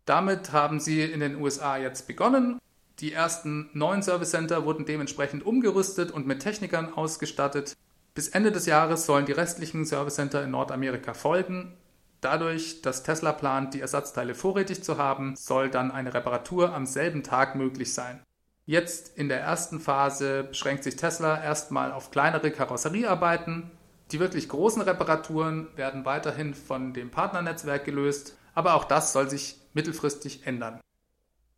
Damit 0.06 0.52
haben 0.52 0.82
sie 0.82 1.04
in 1.04 1.22
den 1.22 1.40
USA 1.40 1.78
jetzt 1.78 2.08
begonnen. 2.08 2.60
Die 3.00 3.14
ersten 3.14 3.70
neun 3.74 4.02
Service 4.04 4.32
Center 4.32 4.66
wurden 4.66 4.86
dementsprechend 4.86 5.46
umgerüstet 5.46 6.12
und 6.12 6.28
mit 6.28 6.42
Technikern 6.42 6.94
ausgestattet. 6.94 7.78
Bis 8.14 8.28
Ende 8.28 8.52
des 8.52 8.66
Jahres 8.66 9.06
sollen 9.06 9.28
die 9.28 9.32
restlichen 9.32 9.86
Service 9.86 10.16
Center 10.16 10.44
in 10.44 10.52
Nordamerika 10.52 11.14
folgen. 11.14 11.78
Dadurch, 12.22 12.82
dass 12.82 13.04
Tesla 13.04 13.32
plant, 13.32 13.74
die 13.74 13.82
Ersatzteile 13.82 14.34
vorrätig 14.34 14.84
zu 14.84 14.98
haben, 14.98 15.36
soll 15.36 15.70
dann 15.70 15.92
eine 15.92 16.14
Reparatur 16.14 16.74
am 16.74 16.86
selben 16.86 17.24
Tag 17.24 17.56
möglich 17.56 17.94
sein. 17.94 18.22
Jetzt 18.66 19.18
in 19.18 19.30
der 19.30 19.40
ersten 19.40 19.80
Phase 19.80 20.44
beschränkt 20.44 20.84
sich 20.84 20.96
Tesla 20.96 21.42
erstmal 21.42 21.92
auf 21.92 22.12
kleinere 22.12 22.52
Karosseriearbeiten. 22.52 23.72
Die 24.12 24.20
wirklich 24.20 24.50
großen 24.50 24.82
Reparaturen 24.82 25.68
werden 25.76 26.06
weiterhin 26.06 26.54
von 26.54 26.94
dem 26.94 27.12
Partnernetzwerk 27.12 27.86
gelöst, 27.86 28.36
aber 28.56 28.74
auch 28.74 28.86
das 28.86 29.14
soll 29.14 29.30
sich 29.30 29.60
mittelfristig 29.74 30.48
ändern. 30.48 30.82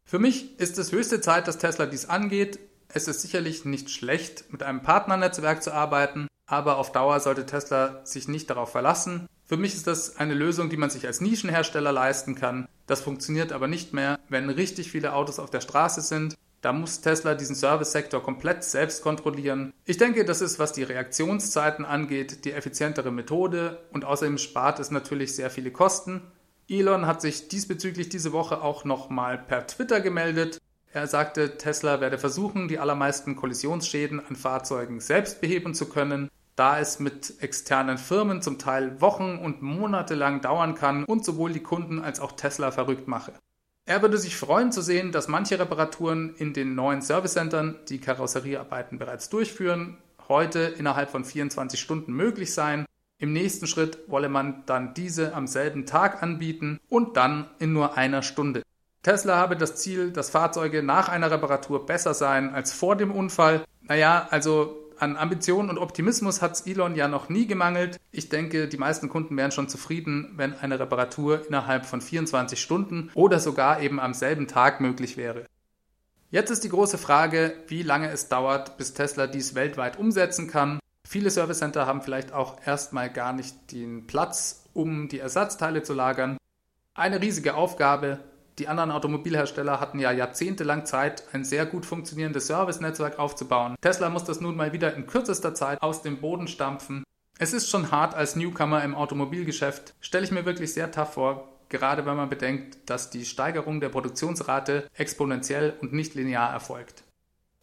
Für 0.04 0.20
mich 0.20 0.60
ist 0.60 0.78
es 0.78 0.92
höchste 0.92 1.22
Zeit, 1.22 1.48
dass 1.48 1.58
Tesla 1.58 1.86
dies 1.86 2.10
angeht. 2.10 2.60
Es 2.90 3.08
ist 3.08 3.22
sicherlich 3.22 3.66
nicht 3.66 3.90
schlecht, 3.90 4.52
mit 4.52 4.64
einem 4.64 4.82
Partnernetzwerk 4.82 5.64
zu 5.64 5.72
arbeiten, 5.72 6.28
aber 6.48 6.78
auf 6.78 6.92
Dauer 6.92 7.20
sollte 7.20 7.46
Tesla 7.46 8.04
sich 8.06 8.28
nicht 8.28 8.50
darauf 8.50 8.72
verlassen. 8.72 9.28
Für 9.50 9.58
mich 9.58 9.74
ist 9.74 9.88
das 9.88 10.18
eine 10.18 10.36
Lösung, 10.36 10.70
die 10.70 10.78
man 10.78 10.92
sich 10.92 11.08
als 11.08 11.22
Nischenhersteller 11.22 11.92
leisten 11.92 12.36
kann. 12.36 12.68
Das 12.86 13.02
funktioniert 13.02 13.52
aber 13.52 13.68
nicht 13.68 13.94
mehr, 13.94 14.20
wenn 14.30 14.48
richtig 14.52 14.92
viele 14.92 15.14
Autos 15.14 15.40
auf 15.40 15.50
der 15.50 15.60
Straße 15.60 16.02
sind. 16.02 16.36
Da 16.62 16.72
muss 16.72 17.02
Tesla 17.02 17.34
diesen 17.34 17.56
Service-Sektor 17.56 18.22
komplett 18.22 18.64
selbst 18.64 19.02
kontrollieren. 19.02 19.74
Ich 19.86 19.98
denke, 19.98 20.24
das 20.24 20.42
ist, 20.42 20.60
was 20.60 20.72
die 20.74 20.84
Reaktionszeiten 20.84 21.84
angeht, 21.84 22.46
die 22.46 22.52
effizientere 22.52 23.12
Methode 23.12 23.80
und 23.92 24.06
außerdem 24.06 24.38
spart 24.38 24.80
es 24.80 24.92
natürlich 24.92 25.34
sehr 25.36 25.50
viele 25.50 25.72
Kosten. 25.72 26.22
Elon 26.68 27.08
hat 27.08 27.20
sich 27.20 27.48
diesbezüglich 27.48 28.10
diese 28.10 28.32
Woche 28.34 28.62
auch 28.62 28.86
nochmal 28.86 29.40
per 29.40 29.66
Twitter 29.66 30.00
gemeldet. 30.00 30.60
Er 30.94 31.08
sagte, 31.08 31.58
Tesla 31.58 32.02
werde 32.02 32.20
versuchen, 32.20 32.68
die 32.68 32.78
allermeisten 32.78 33.36
Kollisionsschäden 33.36 34.20
an 34.24 34.36
Fahrzeugen 34.36 35.00
selbst 35.00 35.42
beheben 35.42 35.74
zu 35.74 35.90
können, 35.90 36.30
da 36.60 36.78
es 36.78 37.00
mit 37.00 37.42
externen 37.42 37.98
Firmen 37.98 38.42
zum 38.42 38.60
Teil 38.60 39.00
Wochen 39.00 39.38
und 39.38 39.62
Monate 39.62 40.14
lang 40.14 40.42
dauern 40.42 40.76
kann 40.76 41.06
und 41.06 41.24
sowohl 41.24 41.54
die 41.54 41.64
Kunden 41.64 42.02
als 42.02 42.20
auch 42.20 42.34
Tesla 42.34 42.72
verrückt 42.72 43.08
mache. 43.08 43.32
Er 43.86 44.02
würde 44.02 44.18
sich 44.18 44.36
freuen 44.36 44.74
zu 44.74 44.82
sehen, 44.82 45.14
dass 45.14 45.30
manche 45.30 45.58
Reparaturen 45.58 46.36
in 46.36 46.54
den 46.54 46.76
neuen 46.76 47.02
Servicecentern, 47.02 47.80
die 47.88 48.02
Karosseriearbeiten 48.02 49.00
bereits 49.00 49.30
durchführen, 49.30 49.98
heute 50.28 50.60
innerhalb 50.60 51.10
von 51.10 51.24
24 51.24 51.80
Stunden 51.80 52.12
möglich 52.12 52.54
seien. 52.54 52.86
Im 53.20 53.32
nächsten 53.32 53.66
Schritt 53.66 53.98
wolle 54.08 54.28
man 54.28 54.64
dann 54.66 54.94
diese 54.94 55.34
am 55.34 55.48
selben 55.48 55.86
Tag 55.86 56.22
anbieten 56.22 56.80
und 56.90 57.16
dann 57.16 57.50
in 57.60 57.72
nur 57.72 57.98
einer 57.98 58.22
Stunde. 58.22 58.64
Tesla 59.02 59.38
habe 59.38 59.56
das 59.56 59.78
Ziel, 59.78 60.12
dass 60.12 60.30
Fahrzeuge 60.30 60.84
nach 60.84 61.08
einer 61.08 61.32
Reparatur 61.32 61.86
besser 61.86 62.14
seien 62.14 62.54
als 62.54 62.74
vor 62.74 62.98
dem 62.98 63.12
Unfall. 63.12 63.64
Naja, 63.82 64.28
also 64.30 64.89
an 65.00 65.18
Ambitionen 65.18 65.70
und 65.70 65.78
Optimismus 65.78 66.42
hat 66.42 66.54
es 66.54 66.68
Elon 66.68 66.96
ja 66.96 67.08
noch 67.08 67.30
nie 67.30 67.48
gemangelt. 67.48 68.00
Ich 68.12 68.30
denke, 68.30 68.68
die 68.68 68.78
meisten 68.78 69.10
Kunden 69.10 69.38
wären 69.38 69.52
schon 69.52 69.70
zufrieden, 69.70 70.34
wenn 70.36 70.54
eine 70.54 70.80
Reparatur 70.80 71.48
innerhalb 71.48 71.86
von 71.86 72.02
24 72.02 72.60
Stunden 72.62 73.10
oder 73.14 73.40
sogar 73.40 73.82
eben 73.82 74.00
am 74.00 74.14
selben 74.14 74.48
Tag 74.48 74.82
möglich 74.82 75.18
wäre. 75.18 75.46
Jetzt 76.32 76.52
ist 76.52 76.64
die 76.64 76.70
große 76.70 76.98
Frage, 76.98 77.56
wie 77.68 77.82
lange 77.82 78.10
es 78.10 78.30
dauert, 78.30 78.78
bis 78.78 78.94
Tesla 78.94 79.26
dies 79.26 79.56
weltweit 79.56 79.98
umsetzen 79.98 80.48
kann. 80.48 80.80
Viele 81.08 81.32
Service 81.32 81.60
Center 81.60 81.88
haben 81.88 82.02
vielleicht 82.02 82.34
auch 82.34 82.58
erstmal 82.66 83.10
gar 83.10 83.34
nicht 83.34 83.72
den 83.72 84.06
Platz, 84.06 84.66
um 84.74 85.08
die 85.08 85.20
Ersatzteile 85.20 85.82
zu 85.82 85.94
lagern. 85.94 86.38
Eine 86.94 87.22
riesige 87.22 87.56
Aufgabe, 87.56 88.20
die 88.60 88.68
anderen 88.68 88.92
Automobilhersteller 88.92 89.80
hatten 89.80 90.00
ja 90.00 90.12
jahrzehntelang 90.12 90.86
Zeit, 90.86 91.24
ein 91.34 91.46
sehr 91.46 91.66
gut 91.66 91.86
funktionierendes 91.86 92.48
Servicenetzwerk 92.48 93.18
aufzubauen. 93.18 93.76
Tesla 93.82 94.10
muss 94.10 94.26
das 94.26 94.42
nun 94.42 94.56
mal 94.56 94.74
wieder 94.74 94.94
in 94.94 95.08
kürzester 95.08 95.56
Zeit 95.56 95.82
aus 95.82 96.02
dem 96.02 96.20
Boden 96.20 96.48
stampfen. 96.48 97.04
Es 97.38 97.54
ist 97.54 97.70
schon 97.70 97.92
hart 97.92 98.16
als 98.16 98.36
Newcomer 98.36 98.84
im 98.84 98.96
Automobilgeschäft, 98.96 99.94
stelle 100.02 100.26
ich 100.26 100.32
mir 100.32 100.46
wirklich 100.46 100.74
sehr 100.74 100.92
tough 100.92 101.14
vor, 101.14 101.48
gerade 101.70 102.06
wenn 102.06 102.18
man 102.18 102.30
bedenkt, 102.30 102.90
dass 102.90 103.10
die 103.10 103.26
Steigerung 103.26 103.80
der 103.80 103.90
Produktionsrate 103.90 104.90
exponentiell 104.94 105.76
und 105.82 105.94
nicht 105.94 106.16
linear 106.16 106.52
erfolgt. 106.52 107.04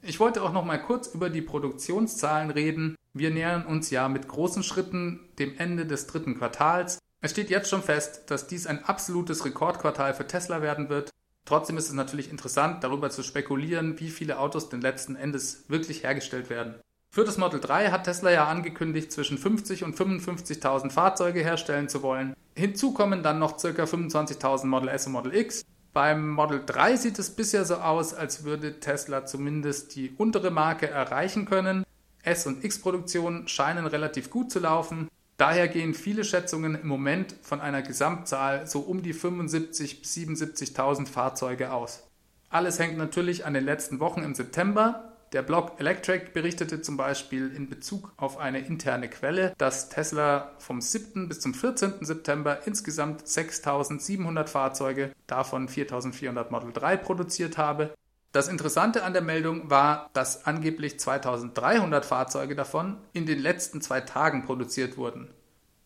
Ich 0.01 0.21
wollte 0.21 0.43
auch 0.43 0.53
noch 0.53 0.65
mal 0.65 0.81
kurz 0.81 1.09
über 1.09 1.29
die 1.29 1.43
Produktionszahlen 1.43 2.51
reden. 2.51 2.97
Wir 3.13 3.31
nähern 3.31 3.67
uns 3.67 3.91
ja 3.91 4.09
mit 4.09 4.29
großen 4.29 4.63
Schritten 4.63 5.21
dem 5.39 5.59
Ende 5.59 5.85
des 5.85 6.07
dritten 6.07 6.39
Quartals 6.39 6.99
es 7.21 7.31
steht 7.31 7.51
jetzt 7.51 7.71
schon 7.71 7.83
fest, 7.83 8.23
dass 8.29 8.47
dies 8.47 8.67
ein 8.67 8.85
absolutes 8.85 9.45
Rekordquartal 9.45 10.15
für 10.15 10.27
Tesla 10.27 10.63
werden 10.63 10.89
wird. 10.89 11.11
Trotzdem 11.45 11.77
ist 11.77 11.89
es 11.89 11.93
natürlich 11.93 12.31
interessant, 12.31 12.83
darüber 12.85 13.11
zu 13.11 13.23
spekulieren, 13.23 13.99
wie 14.01 14.11
viele 14.11 14.39
Autos 14.39 14.69
denn 14.69 14.81
letzten 14.81 15.17
Endes 15.17 15.65
wirklich 15.69 16.03
hergestellt 16.03 16.51
werden. 16.51 16.75
Für 17.11 17.25
das 17.25 17.39
Model 17.39 17.61
3 17.61 17.91
hat 17.91 18.05
Tesla 18.05 18.31
ja 18.31 18.47
angekündigt, 18.47 19.11
zwischen 19.11 19.39
50 19.39 19.85
und 19.85 19.97
55.000 19.97 20.91
Fahrzeuge 20.91 21.41
herstellen 21.41 21.89
zu 21.89 22.03
wollen. 22.03 22.35
Hinzu 22.55 22.93
kommen 22.93 23.23
dann 23.23 23.39
noch 23.39 23.57
ca. 23.57 23.69
25.000 23.69 24.67
Model 24.67 24.89
S 24.89 25.07
und 25.07 25.13
Model 25.13 25.35
X. 25.35 25.65
Beim 25.95 26.29
Model 26.29 26.63
3 26.67 26.97
sieht 26.97 27.19
es 27.19 27.31
bisher 27.31 27.65
so 27.65 27.77
aus, 27.77 28.13
als 28.13 28.45
würde 28.45 28.81
Tesla 28.81 29.25
zumindest 29.25 29.97
die 29.97 30.11
untere 30.19 30.51
Marke 30.51 30.91
erreichen 30.91 31.47
können. 31.47 31.85
S- 32.23 32.47
und 32.47 32.63
X-Produktionen 32.63 33.49
scheinen 33.49 33.87
relativ 33.87 34.29
gut 34.29 34.51
zu 34.51 34.59
laufen. 34.59 35.09
Daher 35.37 35.69
gehen 35.69 35.93
viele 35.93 36.25
Schätzungen 36.25 36.75
im 36.75 36.89
Moment 36.89 37.35
von 37.43 37.61
einer 37.61 37.83
Gesamtzahl 37.83 38.67
so 38.67 38.81
um 38.81 39.03
die 39.03 39.15
75.000 39.15 40.01
bis 40.01 40.17
77.000 40.17 41.07
Fahrzeuge 41.07 41.73
aus. 41.73 42.09
Alles 42.49 42.79
hängt 42.79 42.97
natürlich 42.97 43.45
an 43.45 43.53
den 43.53 43.65
letzten 43.65 44.01
Wochen 44.01 44.23
im 44.23 44.35
September. 44.35 45.13
Der 45.33 45.43
Blog 45.43 45.73
Electric 45.79 46.31
berichtete 46.33 46.81
zum 46.81 46.97
Beispiel 46.97 47.53
in 47.55 47.69
Bezug 47.69 48.13
auf 48.17 48.39
eine 48.39 48.61
interne 48.61 49.11
Quelle, 49.11 49.53
dass 49.59 49.91
Tesla 49.91 50.53
vom 50.59 50.81
7. 50.81 51.29
bis 51.29 51.41
zum 51.41 51.53
14. 51.53 51.95
September 52.01 52.61
insgesamt 52.65 53.25
6.700 53.25 54.47
Fahrzeuge, 54.47 55.13
davon 55.27 55.69
4.400 55.69 56.51
Model 56.51 56.73
3 56.73 56.97
produziert 56.97 57.59
habe 57.59 57.91
das 58.33 58.49
Interessante 58.49 59.03
an 59.03 59.13
der 59.13 59.23
Meldung 59.23 59.71
war, 59.71 60.11
dass 60.13 60.47
angeblich 60.47 61.01
2300 61.01 62.05
Fahrzeuge 62.05 62.55
davon 62.55 62.99
in 63.13 63.27
den 63.27 63.39
letzten 63.39 63.81
zwei 63.81 64.01
Tagen 64.01 64.45
produziert 64.45 64.97
wurden. 64.97 65.31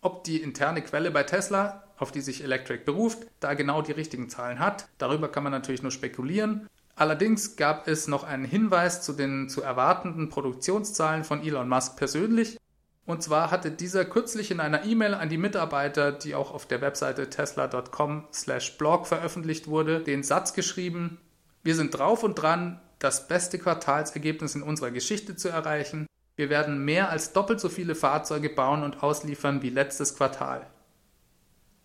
Ob 0.00 0.24
die 0.24 0.40
interne 0.42 0.82
Quelle 0.82 1.10
bei 1.10 1.22
Tesla, 1.22 1.84
auf 1.98 2.10
die 2.10 2.22
sich 2.22 2.42
Electric 2.42 2.84
beruft, 2.84 3.26
da 3.38 3.54
genau 3.54 3.82
die 3.82 3.92
richtigen 3.92 4.30
Zahlen 4.30 4.58
hat, 4.58 4.88
darüber 4.98 5.28
kann 5.28 5.42
man 5.42 5.52
natürlich 5.52 5.82
nur 5.82 5.92
spekulieren. 5.92 6.66
Allerdings 6.96 7.56
gab 7.56 7.86
es 7.86 8.08
noch 8.08 8.24
einen 8.24 8.44
Hinweis 8.44 9.02
zu 9.02 9.12
den 9.12 9.48
zu 9.48 9.62
erwartenden 9.62 10.28
Produktionszahlen 10.28 11.24
von 11.24 11.42
Elon 11.42 11.68
Musk 11.68 11.96
persönlich. 11.96 12.58
Und 13.06 13.22
zwar 13.22 13.50
hatte 13.50 13.70
dieser 13.70 14.04
kürzlich 14.04 14.50
in 14.50 14.60
einer 14.60 14.84
E-Mail 14.84 15.14
an 15.14 15.28
die 15.28 15.38
Mitarbeiter, 15.38 16.12
die 16.12 16.34
auch 16.34 16.52
auf 16.52 16.66
der 16.66 16.80
Webseite 16.80 17.28
tesla.com/blog 17.28 19.06
veröffentlicht 19.06 19.66
wurde, 19.66 20.00
den 20.00 20.22
Satz 20.22 20.52
geschrieben: 20.52 21.18
wir 21.62 21.74
sind 21.74 21.98
drauf 21.98 22.22
und 22.22 22.36
dran, 22.36 22.80
das 22.98 23.28
beste 23.28 23.58
Quartalsergebnis 23.58 24.54
in 24.54 24.62
unserer 24.62 24.90
Geschichte 24.90 25.36
zu 25.36 25.48
erreichen. 25.48 26.06
Wir 26.36 26.48
werden 26.48 26.84
mehr 26.84 27.10
als 27.10 27.32
doppelt 27.32 27.60
so 27.60 27.68
viele 27.68 27.94
Fahrzeuge 27.94 28.48
bauen 28.48 28.82
und 28.82 29.02
ausliefern 29.02 29.62
wie 29.62 29.70
letztes 29.70 30.16
Quartal. 30.16 30.66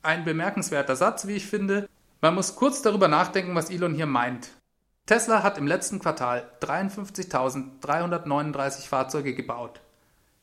Ein 0.01 0.23
bemerkenswerter 0.23 0.95
Satz, 0.95 1.27
wie 1.27 1.35
ich 1.35 1.47
finde. 1.47 1.89
Man 2.21 2.35
muss 2.35 2.55
kurz 2.55 2.81
darüber 2.81 3.07
nachdenken, 3.07 3.55
was 3.55 3.69
Elon 3.69 3.95
hier 3.95 4.05
meint. 4.05 4.49
Tesla 5.07 5.43
hat 5.43 5.57
im 5.57 5.67
letzten 5.67 5.99
Quartal 5.99 6.49
53.339 6.61 8.87
Fahrzeuge 8.87 9.35
gebaut. 9.35 9.81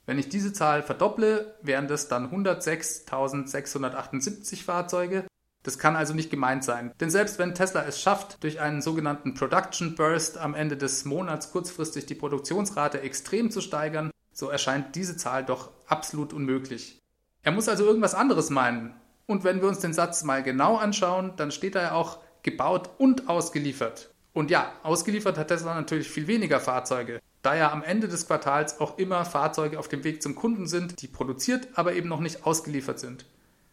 Wenn 0.04 0.18
ich 0.18 0.28
diese 0.28 0.52
Zahl 0.52 0.82
verdopple, 0.82 1.54
wären 1.62 1.88
das 1.88 2.08
dann 2.08 2.30
106.678 2.30 4.64
Fahrzeuge 4.64 5.24
das 5.62 5.78
kann 5.78 5.96
also 5.96 6.14
nicht 6.14 6.30
gemeint 6.30 6.64
sein. 6.64 6.92
Denn 7.00 7.10
selbst 7.10 7.38
wenn 7.38 7.54
Tesla 7.54 7.84
es 7.84 8.00
schafft, 8.00 8.42
durch 8.42 8.60
einen 8.60 8.82
sogenannten 8.82 9.34
Production 9.34 9.94
Burst 9.94 10.38
am 10.38 10.54
Ende 10.54 10.76
des 10.76 11.04
Monats 11.04 11.52
kurzfristig 11.52 12.06
die 12.06 12.14
Produktionsrate 12.14 13.00
extrem 13.00 13.50
zu 13.50 13.60
steigern, 13.60 14.10
so 14.32 14.48
erscheint 14.48 14.96
diese 14.96 15.16
Zahl 15.16 15.44
doch 15.44 15.70
absolut 15.86 16.32
unmöglich. 16.32 16.98
Er 17.42 17.52
muss 17.52 17.68
also 17.68 17.84
irgendwas 17.84 18.14
anderes 18.14 18.50
meinen. 18.50 18.94
Und 19.26 19.44
wenn 19.44 19.60
wir 19.60 19.68
uns 19.68 19.78
den 19.78 19.92
Satz 19.92 20.24
mal 20.24 20.42
genau 20.42 20.76
anschauen, 20.76 21.32
dann 21.36 21.50
steht 21.50 21.74
da 21.74 21.82
ja 21.82 21.92
auch 21.92 22.18
gebaut 22.42 22.90
und 22.98 23.28
ausgeliefert. 23.28 24.10
Und 24.32 24.50
ja, 24.50 24.72
ausgeliefert 24.82 25.38
hat 25.38 25.48
Tesla 25.48 25.74
natürlich 25.74 26.08
viel 26.08 26.26
weniger 26.26 26.58
Fahrzeuge, 26.58 27.20
da 27.42 27.54
ja 27.54 27.70
am 27.70 27.82
Ende 27.82 28.08
des 28.08 28.26
Quartals 28.26 28.80
auch 28.80 28.98
immer 28.98 29.24
Fahrzeuge 29.24 29.78
auf 29.78 29.88
dem 29.88 30.04
Weg 30.04 30.22
zum 30.22 30.34
Kunden 30.34 30.66
sind, 30.66 31.02
die 31.02 31.08
produziert, 31.08 31.68
aber 31.74 31.92
eben 31.92 32.08
noch 32.08 32.20
nicht 32.20 32.46
ausgeliefert 32.46 32.98
sind. 32.98 33.26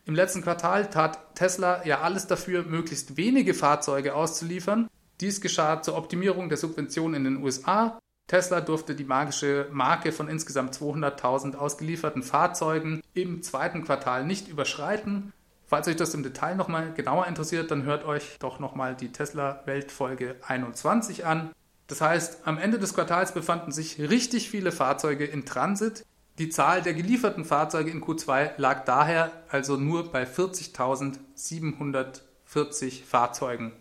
Im 0.10 0.16
letzten 0.16 0.42
Quartal 0.42 0.90
tat 0.90 1.36
Tesla 1.36 1.86
ja 1.86 2.02
alles 2.02 2.26
dafür, 2.26 2.64
möglichst 2.64 3.16
wenige 3.16 3.54
Fahrzeuge 3.54 4.16
auszuliefern. 4.16 4.90
Dies 5.22 5.40
geschah 5.40 5.84
zur 5.84 5.96
Optimierung 5.98 6.50
der 6.50 6.58
Subventionen 6.58 7.24
in 7.24 7.36
den 7.36 7.44
USA. 7.44 8.00
Tesla 8.26 8.60
durfte 8.60 8.96
die 8.96 9.04
magische 9.04 9.68
Marke 9.72 10.12
von 10.12 10.28
insgesamt 10.28 10.76
200.000 10.76 11.54
ausgelieferten 11.54 12.24
Fahrzeugen 12.24 13.04
im 13.14 13.44
zweiten 13.44 13.84
Quartal 13.84 14.26
nicht 14.26 14.48
überschreiten. 14.48 15.32
Falls 15.68 15.88
euch 15.88 15.96
das 15.96 16.16
im 16.16 16.24
Detail 16.24 16.56
nochmal 16.56 16.92
genauer 16.96 17.28
interessiert, 17.28 17.70
dann 17.70 17.84
hört 17.84 18.04
euch 18.04 18.38
doch 18.40 18.58
nochmal 18.58 18.96
die 18.96 19.12
Tesla 19.12 19.62
Weltfolge 19.66 20.38
21 20.42 21.28
an. 21.28 21.52
Das 21.86 22.02
heißt, 22.02 22.48
am 22.48 22.58
Ende 22.58 22.80
des 22.80 22.96
Quartals 22.96 23.36
befanden 23.36 23.72
sich 23.72 24.00
richtig 24.00 24.50
viele 24.50 24.72
Fahrzeuge 24.72 25.26
in 25.26 25.46
Transit, 25.46 26.04
die 26.40 26.50
Zahl 26.50 26.82
der 26.82 26.94
gelieferten 26.94 27.44
Fahrzeuge 27.44 27.92
in 27.92 28.02
Q2 28.02 28.52
lag 28.58 28.86
daher 28.86 29.34
also 29.50 29.76
nur 29.76 30.10
bei 30.12 30.24
40.740 30.24 33.04
Fahrzeugen. 33.04 33.74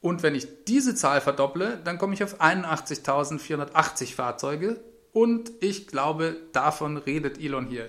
Und 0.00 0.24
wenn 0.24 0.34
ich 0.34 0.64
diese 0.64 0.96
Zahl 0.96 1.20
verdopple, 1.20 1.80
dann 1.84 1.98
komme 1.98 2.14
ich 2.14 2.24
auf 2.24 2.40
81.480 2.40 4.16
Fahrzeuge. 4.16 4.80
Und 5.12 5.52
ich 5.60 5.86
glaube, 5.86 6.36
davon 6.52 6.96
redet 6.96 7.38
Elon 7.38 7.66
hier. 7.66 7.88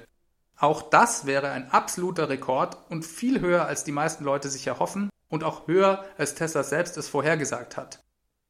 Auch 0.57 0.83
das 0.83 1.25
wäre 1.25 1.49
ein 1.49 1.71
absoluter 1.71 2.29
Rekord 2.29 2.77
und 2.89 3.05
viel 3.05 3.41
höher, 3.41 3.65
als 3.65 3.83
die 3.83 3.91
meisten 3.91 4.23
Leute 4.23 4.49
sich 4.49 4.67
erhoffen 4.67 5.09
und 5.27 5.43
auch 5.43 5.67
höher, 5.67 6.05
als 6.19 6.35
Tesla 6.35 6.61
selbst 6.61 6.97
es 6.97 7.09
vorhergesagt 7.09 7.77
hat. 7.77 8.03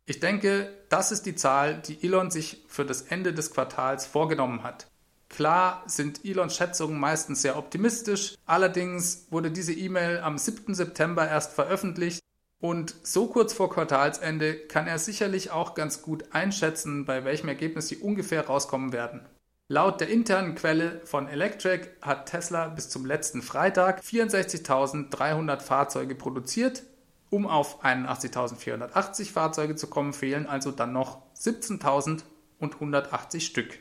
Ich 0.06 0.20
denke, 0.20 0.74
das 0.90 1.14
ist 1.14 1.26
die 1.26 1.36
Zahl, 1.36 1.82
die 1.82 2.04
Elon 2.04 2.30
sich 2.30 2.66
für 2.68 2.84
das 2.84 3.04
Ende 3.04 3.34
des 3.34 3.52
Quartals 3.52 4.06
vorgenommen 4.06 4.64
hat. 4.64 4.88
Klar 5.34 5.84
sind 5.88 6.24
Elons 6.24 6.56
Schätzungen 6.56 7.00
meistens 7.00 7.42
sehr 7.42 7.58
optimistisch, 7.58 8.36
allerdings 8.46 9.26
wurde 9.32 9.50
diese 9.50 9.74
E-Mail 9.74 10.20
am 10.20 10.38
7. 10.38 10.76
September 10.76 11.28
erst 11.28 11.54
veröffentlicht 11.54 12.22
und 12.60 12.94
so 13.02 13.26
kurz 13.26 13.52
vor 13.52 13.72
Quartalsende 13.72 14.54
kann 14.54 14.86
er 14.86 15.00
sicherlich 15.00 15.50
auch 15.50 15.74
ganz 15.74 16.04
gut 16.04 16.26
einschätzen, 16.34 17.06
bei 17.06 17.26
welchem 17.26 17.48
Ergebnis 17.48 17.88
sie 17.88 17.98
ungefähr 17.98 18.46
rauskommen 18.46 18.94
werden. 18.94 19.22
Laut 19.70 20.02
der 20.02 20.10
internen 20.10 20.54
Quelle 20.54 21.02
von 21.04 21.28
Electric 21.28 21.88
hat 22.04 22.28
Tesla 22.28 22.68
bis 22.68 22.90
zum 22.90 23.04
letzten 23.04 23.42
Freitag 23.42 24.04
64.300 24.04 25.62
Fahrzeuge 25.62 26.14
produziert. 26.14 26.84
Um 27.32 27.48
auf 27.48 27.84
81.480 27.84 29.32
Fahrzeuge 29.32 29.76
zu 29.76 29.88
kommen, 29.88 30.14
fehlen 30.14 30.46
also 30.46 30.70
dann 30.70 30.94
noch 30.94 31.24
17.180 31.36 33.40
Stück. 33.40 33.80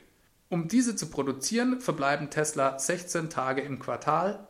Um 0.52 0.68
diese 0.68 0.94
zu 0.94 1.06
produzieren, 1.06 1.80
verbleiben 1.80 2.28
Tesla 2.28 2.78
16 2.78 3.30
Tage 3.30 3.62
im 3.62 3.78
Quartal. 3.78 4.46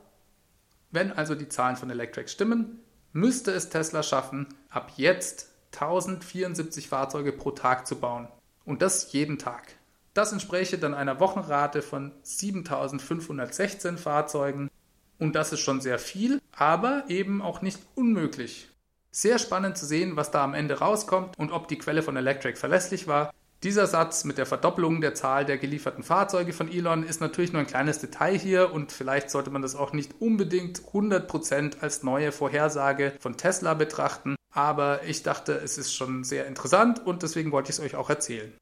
Wenn 0.90 1.12
also 1.12 1.36
die 1.36 1.48
Zahlen 1.48 1.76
von 1.76 1.90
Electric 1.90 2.28
stimmen, 2.28 2.80
müsste 3.12 3.52
es 3.52 3.68
Tesla 3.68 4.02
schaffen, 4.02 4.48
ab 4.68 4.94
jetzt 4.96 5.52
1074 5.74 6.88
Fahrzeuge 6.88 7.30
pro 7.30 7.52
Tag 7.52 7.86
zu 7.86 8.00
bauen. 8.00 8.26
Und 8.64 8.82
das 8.82 9.12
jeden 9.12 9.38
Tag. 9.38 9.76
Das 10.12 10.32
entspräche 10.32 10.76
dann 10.76 10.92
einer 10.92 11.20
Wochenrate 11.20 11.82
von 11.82 12.10
7516 12.24 13.96
Fahrzeugen 13.96 14.72
und 15.20 15.36
das 15.36 15.52
ist 15.52 15.60
schon 15.60 15.80
sehr 15.80 16.00
viel, 16.00 16.40
aber 16.50 17.04
eben 17.06 17.40
auch 17.40 17.62
nicht 17.62 17.78
unmöglich. 17.94 18.70
Sehr 19.12 19.38
spannend 19.38 19.78
zu 19.78 19.86
sehen, 19.86 20.16
was 20.16 20.32
da 20.32 20.42
am 20.42 20.54
Ende 20.54 20.80
rauskommt 20.80 21.38
und 21.38 21.52
ob 21.52 21.68
die 21.68 21.78
Quelle 21.78 22.02
von 22.02 22.16
Electric 22.16 22.58
verlässlich 22.58 23.06
war. 23.06 23.32
Dieser 23.62 23.86
Satz 23.86 24.24
mit 24.24 24.38
der 24.38 24.46
Verdoppelung 24.46 25.00
der 25.00 25.14
Zahl 25.14 25.44
der 25.44 25.56
gelieferten 25.56 26.02
Fahrzeuge 26.02 26.52
von 26.52 26.68
Elon 26.68 27.04
ist 27.04 27.20
natürlich 27.20 27.52
nur 27.52 27.60
ein 27.60 27.68
kleines 27.68 28.00
Detail 28.00 28.36
hier 28.36 28.72
und 28.72 28.90
vielleicht 28.90 29.30
sollte 29.30 29.50
man 29.50 29.62
das 29.62 29.76
auch 29.76 29.92
nicht 29.92 30.20
unbedingt 30.20 30.80
100% 30.80 31.78
als 31.80 32.02
neue 32.02 32.32
Vorhersage 32.32 33.12
von 33.20 33.36
Tesla 33.36 33.74
betrachten, 33.74 34.34
aber 34.50 35.04
ich 35.04 35.22
dachte, 35.22 35.52
es 35.52 35.78
ist 35.78 35.94
schon 35.94 36.24
sehr 36.24 36.46
interessant 36.46 37.06
und 37.06 37.22
deswegen 37.22 37.52
wollte 37.52 37.70
ich 37.70 37.78
es 37.78 37.84
euch 37.84 37.94
auch 37.94 38.10
erzählen. 38.10 38.52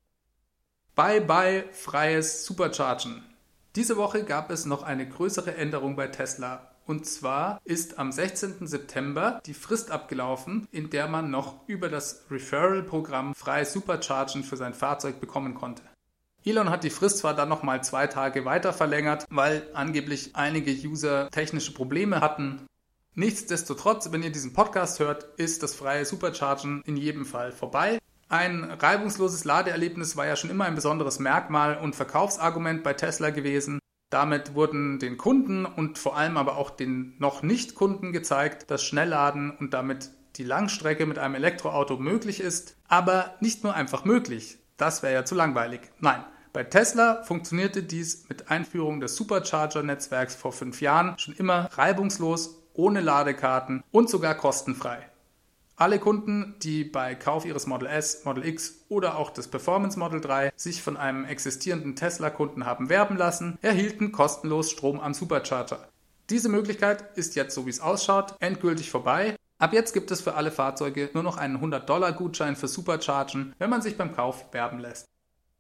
Bye 0.95 1.23
bye 1.23 1.65
freies 1.73 2.45
Superchargen. 2.45 3.25
Diese 3.77 3.97
Woche 3.97 4.25
gab 4.25 4.51
es 4.51 4.67
noch 4.67 4.83
eine 4.83 5.09
größere 5.09 5.55
Änderung 5.55 5.97
bei 5.97 6.09
Tesla. 6.09 6.70
Und 6.91 7.07
zwar 7.07 7.61
ist 7.63 8.01
am 8.01 8.11
16. 8.11 8.67
September 8.67 9.41
die 9.47 9.55
Frist 9.55 9.93
abgelaufen, 9.93 10.67
in 10.73 10.91
der 10.91 11.07
man 11.07 11.31
noch 11.31 11.69
über 11.69 11.89
das 11.89 12.25
Referral-Programm 12.33 13.33
freies 13.37 13.73
Superchargen 13.73 14.43
für 14.43 14.57
sein 14.57 14.75
Fahrzeug 14.75 15.21
bekommen 15.21 15.55
konnte. 15.55 15.85
Elon 16.45 16.69
hat 16.69 16.83
die 16.83 16.91
Frist 16.91 17.19
zwar 17.19 17.37
dann 17.37 17.49
nochmal 17.49 17.85
zwei 17.85 18.09
Tage 18.09 18.45
weiter 18.45 18.73
verlängert, 18.73 19.25
weil 19.31 19.69
angeblich 19.73 20.35
einige 20.35 20.73
User 20.73 21.31
technische 21.31 21.73
Probleme 21.75 22.21
hatten. 22.21 22.67
Nichtsdestotrotz, 23.15 24.11
wenn 24.11 24.25
ihr 24.25 24.33
diesen 24.33 24.53
Podcast 24.53 24.99
hört, 24.99 25.29
ist 25.37 25.63
das 25.63 25.77
freie 25.77 26.05
Superchargen 26.05 26.83
in 26.87 26.97
jedem 26.97 27.25
Fall 27.25 27.53
vorbei. 27.53 28.01
Ein 28.29 28.65
reibungsloses 28.65 29.45
Ladeerlebnis 29.45 30.17
war 30.17 30.27
ja 30.27 30.35
schon 30.35 30.51
immer 30.51 30.65
ein 30.65 30.75
besonderes 30.75 31.21
Merkmal 31.21 31.79
und 31.79 31.95
Verkaufsargument 31.95 32.83
bei 32.83 32.95
Tesla 32.95 33.31
gewesen. 33.31 33.80
Damit 34.11 34.55
wurden 34.55 34.99
den 34.99 35.17
Kunden 35.17 35.65
und 35.65 35.99
vor 35.99 36.17
allem 36.17 36.37
aber 36.37 36.57
auch 36.57 36.71
den 36.71 37.15
noch 37.19 37.43
nicht 37.43 37.77
Kunden 37.77 38.13
gezeigt, 38.13 38.71
dass 38.71 38.85
Schnellladen 38.85 39.53
und 39.53 39.73
damit 39.73 40.11
die 40.37 40.45
Langstrecke 40.45 41.07
mit 41.07 41.19
einem 41.19 41.37
Elektroauto 41.37 41.97
möglich 41.97 42.41
ist, 42.41 42.77
aber 42.89 43.35
nicht 43.41 43.63
nur 43.63 43.75
einfach 43.75 44.05
möglich. 44.05 44.59
Das 44.77 45.03
wäre 45.03 45.15
ja 45.15 45.25
zu 45.25 45.35
langweilig. 45.35 45.81
Nein, 46.01 46.25
bei 46.53 46.65
Tesla 46.65 47.23
funktionierte 47.23 47.85
dies 47.85 48.29
mit 48.29 48.51
Einführung 48.51 49.01
des 49.01 49.15
Supercharger-Netzwerks 49.15 50.35
vor 50.35 50.53
fünf 50.53 50.81
Jahren 50.81 51.17
schon 51.19 51.35
immer 51.35 51.69
reibungslos, 51.73 52.57
ohne 52.73 53.01
Ladekarten 53.01 53.85
und 53.93 54.11
sogar 54.11 54.35
kostenfrei. 54.35 55.10
Alle 55.81 55.99
Kunden, 55.99 56.57
die 56.59 56.85
bei 56.85 57.15
Kauf 57.15 57.47
ihres 57.47 57.67
Model 57.67 57.89
S, 57.89 58.27
Model 58.27 58.45
X 58.45 58.85
oder 58.91 59.17
auch 59.17 59.31
des 59.31 59.49
Performance 59.49 59.99
Model 59.99 60.21
3 60.21 60.53
sich 60.55 60.83
von 60.83 60.99
einem 60.99 61.25
existierenden 61.25 61.97
Tesla-Kunden 61.97 62.67
haben 62.67 62.91
werben 62.91 63.17
lassen, 63.17 63.59
erhielten 63.63 64.13
kostenlos 64.13 64.71
Strom 64.71 65.01
am 65.01 65.15
Supercharger. 65.15 65.89
Diese 66.29 66.51
Möglichkeit 66.51 67.17
ist 67.17 67.35
jetzt, 67.35 67.55
so 67.55 67.65
wie 67.65 67.71
es 67.71 67.81
ausschaut, 67.81 68.35
endgültig 68.41 68.91
vorbei. 68.91 69.37
Ab 69.57 69.73
jetzt 69.73 69.95
gibt 69.95 70.11
es 70.11 70.21
für 70.21 70.35
alle 70.35 70.51
Fahrzeuge 70.51 71.09
nur 71.15 71.23
noch 71.23 71.39
einen 71.39 71.57
100-Dollar-Gutschein 71.57 72.57
für 72.57 72.69
Superchargen, 72.69 73.55
wenn 73.59 73.71
man 73.71 73.81
sich 73.81 73.97
beim 73.97 74.15
Kauf 74.15 74.53
werben 74.53 74.81
lässt. 74.81 75.07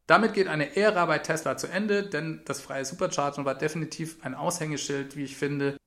Damit 0.06 0.34
geht 0.34 0.48
eine 0.48 0.76
Ära 0.76 1.06
bei 1.06 1.20
Tesla 1.20 1.56
zu 1.56 1.66
Ende, 1.66 2.02
denn 2.02 2.42
das 2.44 2.60
freie 2.60 2.84
Superchargen 2.84 3.46
war 3.46 3.54
definitiv 3.54 4.18
ein 4.20 4.34
Aushängeschild, 4.34 5.16
wie 5.16 5.24
ich 5.24 5.38
finde, 5.38 5.78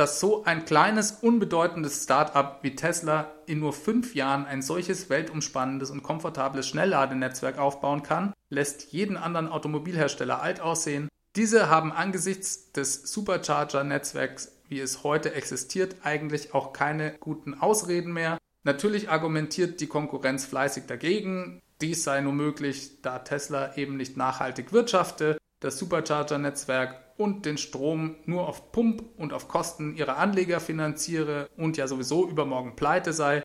dass 0.00 0.18
so 0.18 0.44
ein 0.44 0.64
kleines, 0.64 1.18
unbedeutendes 1.20 2.04
Start-up 2.04 2.60
wie 2.62 2.74
Tesla 2.74 3.30
in 3.44 3.58
nur 3.58 3.74
fünf 3.74 4.14
Jahren 4.14 4.46
ein 4.46 4.62
solches 4.62 5.10
weltumspannendes 5.10 5.90
und 5.90 6.02
komfortables 6.02 6.66
Schnellladenetzwerk 6.68 7.58
aufbauen 7.58 8.02
kann, 8.02 8.32
lässt 8.48 8.94
jeden 8.94 9.18
anderen 9.18 9.48
Automobilhersteller 9.48 10.40
alt 10.40 10.62
aussehen. 10.62 11.10
Diese 11.36 11.68
haben 11.68 11.92
angesichts 11.92 12.72
des 12.72 13.12
Supercharger-Netzwerks, 13.12 14.56
wie 14.70 14.80
es 14.80 15.04
heute 15.04 15.34
existiert, 15.34 15.96
eigentlich 16.02 16.54
auch 16.54 16.72
keine 16.72 17.12
guten 17.20 17.52
Ausreden 17.52 18.14
mehr. 18.14 18.38
Natürlich 18.62 19.10
argumentiert 19.10 19.82
die 19.82 19.86
Konkurrenz 19.86 20.46
fleißig 20.46 20.84
dagegen. 20.86 21.60
Dies 21.82 22.04
sei 22.04 22.22
nur 22.22 22.32
möglich, 22.32 23.02
da 23.02 23.18
Tesla 23.18 23.76
eben 23.76 23.98
nicht 23.98 24.16
nachhaltig 24.16 24.72
wirtschafte, 24.72 25.36
das 25.60 25.78
Supercharger-Netzwerk 25.78 27.09
und 27.20 27.44
den 27.44 27.58
Strom 27.58 28.16
nur 28.24 28.48
auf 28.48 28.72
Pump 28.72 29.04
und 29.18 29.34
auf 29.34 29.46
Kosten 29.46 29.94
ihrer 29.94 30.16
Anleger 30.16 30.58
finanziere 30.58 31.48
und 31.56 31.76
ja 31.76 31.86
sowieso 31.86 32.26
übermorgen 32.26 32.76
pleite 32.76 33.12
sei. 33.12 33.42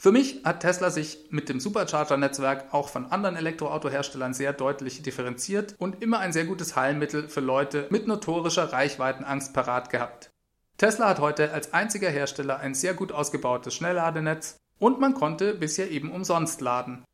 Für 0.00 0.12
mich 0.12 0.44
hat 0.44 0.60
Tesla 0.60 0.90
sich 0.90 1.26
mit 1.30 1.48
dem 1.48 1.60
Supercharger-Netzwerk 1.60 2.72
auch 2.72 2.88
von 2.88 3.06
anderen 3.06 3.36
Elektroautoherstellern 3.36 4.32
sehr 4.32 4.52
deutlich 4.52 5.02
differenziert 5.02 5.74
und 5.78 6.02
immer 6.02 6.20
ein 6.20 6.32
sehr 6.32 6.46
gutes 6.46 6.74
Heilmittel 6.74 7.28
für 7.28 7.40
Leute 7.40 7.86
mit 7.90 8.06
notorischer 8.06 8.72
Reichweitenangst 8.72 9.52
parat 9.52 9.90
gehabt. 9.90 10.30
Tesla 10.78 11.08
hat 11.08 11.18
heute 11.18 11.52
als 11.52 11.74
einziger 11.74 12.10
Hersteller 12.10 12.60
ein 12.60 12.74
sehr 12.74 12.94
gut 12.94 13.12
ausgebautes 13.12 13.74
Schnellladenetz 13.74 14.56
und 14.78 15.00
man 15.00 15.14
konnte 15.14 15.52
bisher 15.52 15.90
eben 15.90 16.12
umsonst 16.12 16.60
laden. 16.60 17.04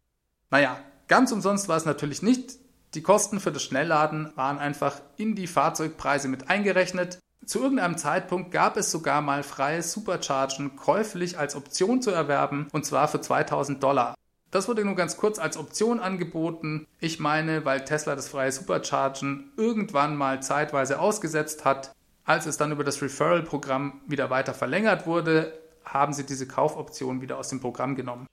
Naja, 0.51 0.79
ganz 1.09 1.33
umsonst 1.33 1.69
war 1.69 1.79
es 1.79 1.87
natürlich 1.87 2.23
nicht, 2.23 2.59
die 2.95 3.03
Kosten 3.03 3.41
für 3.41 3.51
das 3.51 3.63
Schnellladen 3.63 4.33
waren 4.37 4.59
einfach 4.59 5.01
in 5.17 5.35
die 5.35 5.47
Fahrzeugpreise 5.47 6.29
mit 6.29 6.49
eingerechnet. 6.49 7.19
Zu 7.45 7.61
irgendeinem 7.61 7.99
Zeitpunkt 7.99 8.53
gab 8.53 8.77
es 8.77 8.91
sogar 8.91 9.21
mal 9.21 9.43
freies 9.43 9.93
Superchargen 9.93 10.77
käuflich 10.77 11.39
als 11.39 11.57
Option 11.57 12.01
zu 12.01 12.11
erwerben 12.11 12.69
und 12.73 12.87
zwar 12.87 13.09
für 13.09 13.21
2000 13.21 13.83
Dollar. 13.83 14.15
Das 14.51 14.69
wurde 14.69 14.85
nur 14.85 14.95
ganz 14.95 15.17
kurz 15.17 15.41
als 15.41 15.57
Option 15.57 15.99
angeboten. 15.99 16.87
Ich 17.01 17.19
meine, 17.19 17.65
weil 17.65 17.85
Tesla 17.85 18.15
das 18.15 18.29
freie 18.29 18.53
Superchargen 18.53 19.53
irgendwann 19.57 20.17
mal 20.17 20.43
zeitweise 20.43 21.01
ausgesetzt 21.01 21.65
hat. 21.65 21.93
Als 22.25 22.47
es 22.47 22.57
dann 22.57 22.71
über 22.71 22.85
das 22.85 23.03
Referral-Programm 23.03 24.01
wieder 24.07 24.31
weiter 24.31 24.55
verlängert 24.55 25.07
wurde, 25.07 25.53
haben 25.85 26.13
sie 26.13 26.25
diese 26.25 26.47
Kaufoption 26.47 27.21
wieder 27.21 27.37
aus 27.37 27.49
dem 27.49 27.61
Programm 27.61 27.97
genommen. 27.97 28.27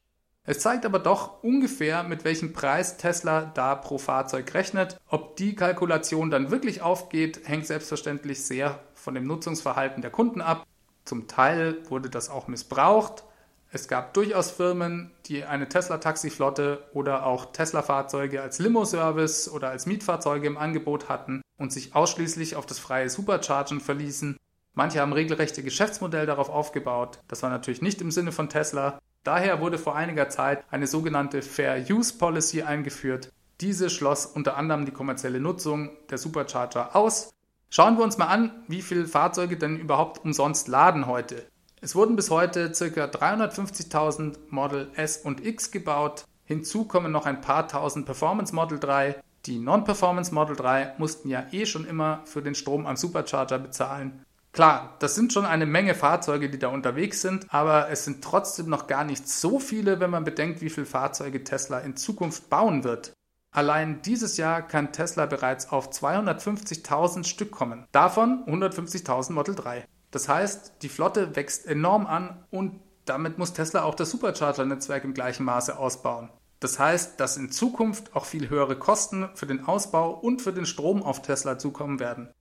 Es 0.43 0.59
zeigt 0.59 0.85
aber 0.85 0.97
doch 0.97 1.43
ungefähr, 1.43 2.03
mit 2.03 2.23
welchem 2.23 2.51
Preis 2.51 2.97
Tesla 2.97 3.51
da 3.53 3.75
pro 3.75 3.99
Fahrzeug 3.99 4.51
rechnet. 4.55 4.99
Ob 5.07 5.35
die 5.35 5.55
Kalkulation 5.55 6.31
dann 6.31 6.49
wirklich 6.49 6.81
aufgeht, 6.81 7.41
hängt 7.45 7.67
selbstverständlich 7.67 8.43
sehr 8.43 8.79
von 8.95 9.13
dem 9.13 9.27
Nutzungsverhalten 9.27 10.01
der 10.01 10.09
Kunden 10.09 10.41
ab. 10.41 10.65
Zum 11.05 11.27
Teil 11.27 11.77
wurde 11.89 12.09
das 12.09 12.29
auch 12.29 12.47
missbraucht. 12.47 13.23
Es 13.71 13.87
gab 13.87 14.15
durchaus 14.15 14.51
Firmen, 14.51 15.11
die 15.27 15.45
eine 15.45 15.69
Tesla-Taxiflotte 15.69 16.83
oder 16.93 17.25
auch 17.25 17.53
Tesla-Fahrzeuge 17.53 18.41
als 18.41 18.59
Limo-Service 18.59 19.47
oder 19.47 19.69
als 19.69 19.85
Mietfahrzeuge 19.85 20.47
im 20.47 20.57
Angebot 20.57 21.07
hatten 21.07 21.41
und 21.57 21.71
sich 21.71 21.95
ausschließlich 21.95 22.55
auf 22.55 22.65
das 22.65 22.79
freie 22.79 23.09
Superchargen 23.09 23.79
verließen. 23.79 24.37
Manche 24.73 24.99
haben 24.99 25.13
regelrechte 25.13 25.63
Geschäftsmodell 25.63 26.25
darauf 26.25 26.49
aufgebaut. 26.49 27.19
Das 27.27 27.43
war 27.43 27.49
natürlich 27.49 27.81
nicht 27.81 28.01
im 28.01 28.11
Sinne 28.11 28.31
von 28.31 28.49
Tesla. 28.49 28.99
Daher 29.23 29.61
wurde 29.61 29.77
vor 29.77 29.95
einiger 29.95 30.29
Zeit 30.29 30.63
eine 30.71 30.87
sogenannte 30.87 31.43
Fair 31.43 31.83
Use 31.89 32.17
Policy 32.17 32.63
eingeführt. 32.63 33.31
Diese 33.59 33.91
schloss 33.91 34.25
unter 34.25 34.57
anderem 34.57 34.85
die 34.85 34.91
kommerzielle 34.91 35.39
Nutzung 35.39 35.91
der 36.09 36.17
Supercharger 36.17 36.95
aus. 36.95 37.31
Schauen 37.69 37.97
wir 37.97 38.03
uns 38.03 38.17
mal 38.17 38.25
an, 38.25 38.63
wie 38.67 38.81
viele 38.81 39.05
Fahrzeuge 39.05 39.57
denn 39.57 39.77
überhaupt 39.77 40.25
umsonst 40.25 40.67
laden 40.67 41.05
heute. 41.05 41.47
Es 41.79 41.95
wurden 41.95 42.15
bis 42.15 42.31
heute 42.31 42.71
ca. 42.71 43.05
350.000 43.05 44.37
Model 44.49 44.91
S 44.95 45.17
und 45.17 45.45
X 45.45 45.69
gebaut. 45.69 46.25
Hinzu 46.45 46.85
kommen 46.85 47.11
noch 47.11 47.27
ein 47.27 47.41
paar 47.41 47.67
tausend 47.67 48.07
Performance 48.07 48.53
Model 48.53 48.79
3. 48.79 49.21
Die 49.45 49.59
Non-Performance 49.59 50.33
Model 50.33 50.55
3 50.55 50.95
mussten 50.97 51.29
ja 51.29 51.45
eh 51.51 51.65
schon 51.65 51.85
immer 51.85 52.21
für 52.25 52.41
den 52.41 52.55
Strom 52.55 52.87
am 52.87 52.97
Supercharger 52.97 53.59
bezahlen. 53.59 54.25
Klar, 54.53 54.97
das 54.99 55.15
sind 55.15 55.31
schon 55.31 55.45
eine 55.45 55.65
Menge 55.65 55.95
Fahrzeuge, 55.95 56.49
die 56.49 56.59
da 56.59 56.67
unterwegs 56.67 57.21
sind, 57.21 57.45
aber 57.53 57.89
es 57.89 58.03
sind 58.03 58.21
trotzdem 58.21 58.67
noch 58.67 58.87
gar 58.87 59.05
nicht 59.05 59.27
so 59.29 59.59
viele, 59.59 60.01
wenn 60.01 60.09
man 60.09 60.25
bedenkt, 60.25 60.61
wie 60.61 60.69
viele 60.69 60.85
Fahrzeuge 60.85 61.43
Tesla 61.43 61.79
in 61.79 61.95
Zukunft 61.95 62.49
bauen 62.49 62.83
wird. 62.83 63.13
Allein 63.53 64.01
dieses 64.01 64.37
Jahr 64.37 64.61
kann 64.61 64.91
Tesla 64.91 65.25
bereits 65.25 65.71
auf 65.71 65.89
250.000 65.91 67.25
Stück 67.25 67.51
kommen. 67.51 67.85
Davon 67.91 68.45
150.000 68.45 69.31
Model 69.33 69.55
3. 69.55 69.85
Das 70.11 70.27
heißt, 70.27 70.73
die 70.81 70.89
Flotte 70.89 71.35
wächst 71.35 71.65
enorm 71.65 72.05
an 72.05 72.45
und 72.49 72.79
damit 73.05 73.37
muss 73.37 73.53
Tesla 73.53 73.83
auch 73.83 73.95
das 73.95 74.11
Supercharger-Netzwerk 74.11 75.03
im 75.05 75.13
gleichen 75.13 75.45
Maße 75.45 75.77
ausbauen. 75.77 76.29
Das 76.59 76.77
heißt, 76.77 77.19
dass 77.19 77.37
in 77.37 77.51
Zukunft 77.51 78.15
auch 78.15 78.25
viel 78.25 78.49
höhere 78.49 78.77
Kosten 78.77 79.29
für 79.33 79.47
den 79.47 79.65
Ausbau 79.65 80.11
und 80.11 80.41
für 80.41 80.53
den 80.53 80.65
Strom 80.65 81.01
auf 81.01 81.21
Tesla 81.21 81.57
zukommen 81.57 81.99
werden. 81.99 82.31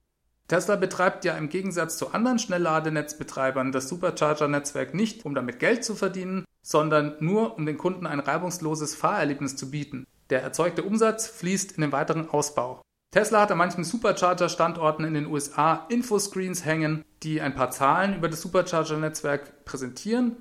Tesla 0.50 0.74
betreibt 0.74 1.24
ja 1.24 1.36
im 1.36 1.48
Gegensatz 1.48 1.96
zu 1.96 2.12
anderen 2.12 2.40
Schnellladenetzbetreibern 2.40 3.70
das 3.70 3.88
Supercharger-Netzwerk 3.88 4.94
nicht, 4.94 5.24
um 5.24 5.36
damit 5.36 5.60
Geld 5.60 5.84
zu 5.84 5.94
verdienen, 5.94 6.44
sondern 6.60 7.14
nur, 7.20 7.56
um 7.56 7.66
den 7.66 7.78
Kunden 7.78 8.04
ein 8.04 8.18
reibungsloses 8.18 8.96
Fahrerlebnis 8.96 9.54
zu 9.54 9.70
bieten. 9.70 10.08
Der 10.28 10.42
erzeugte 10.42 10.82
Umsatz 10.82 11.28
fließt 11.28 11.70
in 11.70 11.82
den 11.82 11.92
weiteren 11.92 12.28
Ausbau. 12.28 12.82
Tesla 13.12 13.42
hat 13.42 13.52
an 13.52 13.58
manchen 13.58 13.84
Supercharger-Standorten 13.84 15.04
in 15.04 15.14
den 15.14 15.26
USA 15.26 15.86
Infoscreens 15.88 16.64
hängen, 16.64 17.04
die 17.22 17.40
ein 17.40 17.54
paar 17.54 17.70
Zahlen 17.70 18.16
über 18.16 18.28
das 18.28 18.40
Supercharger-Netzwerk 18.40 19.64
präsentieren 19.64 20.36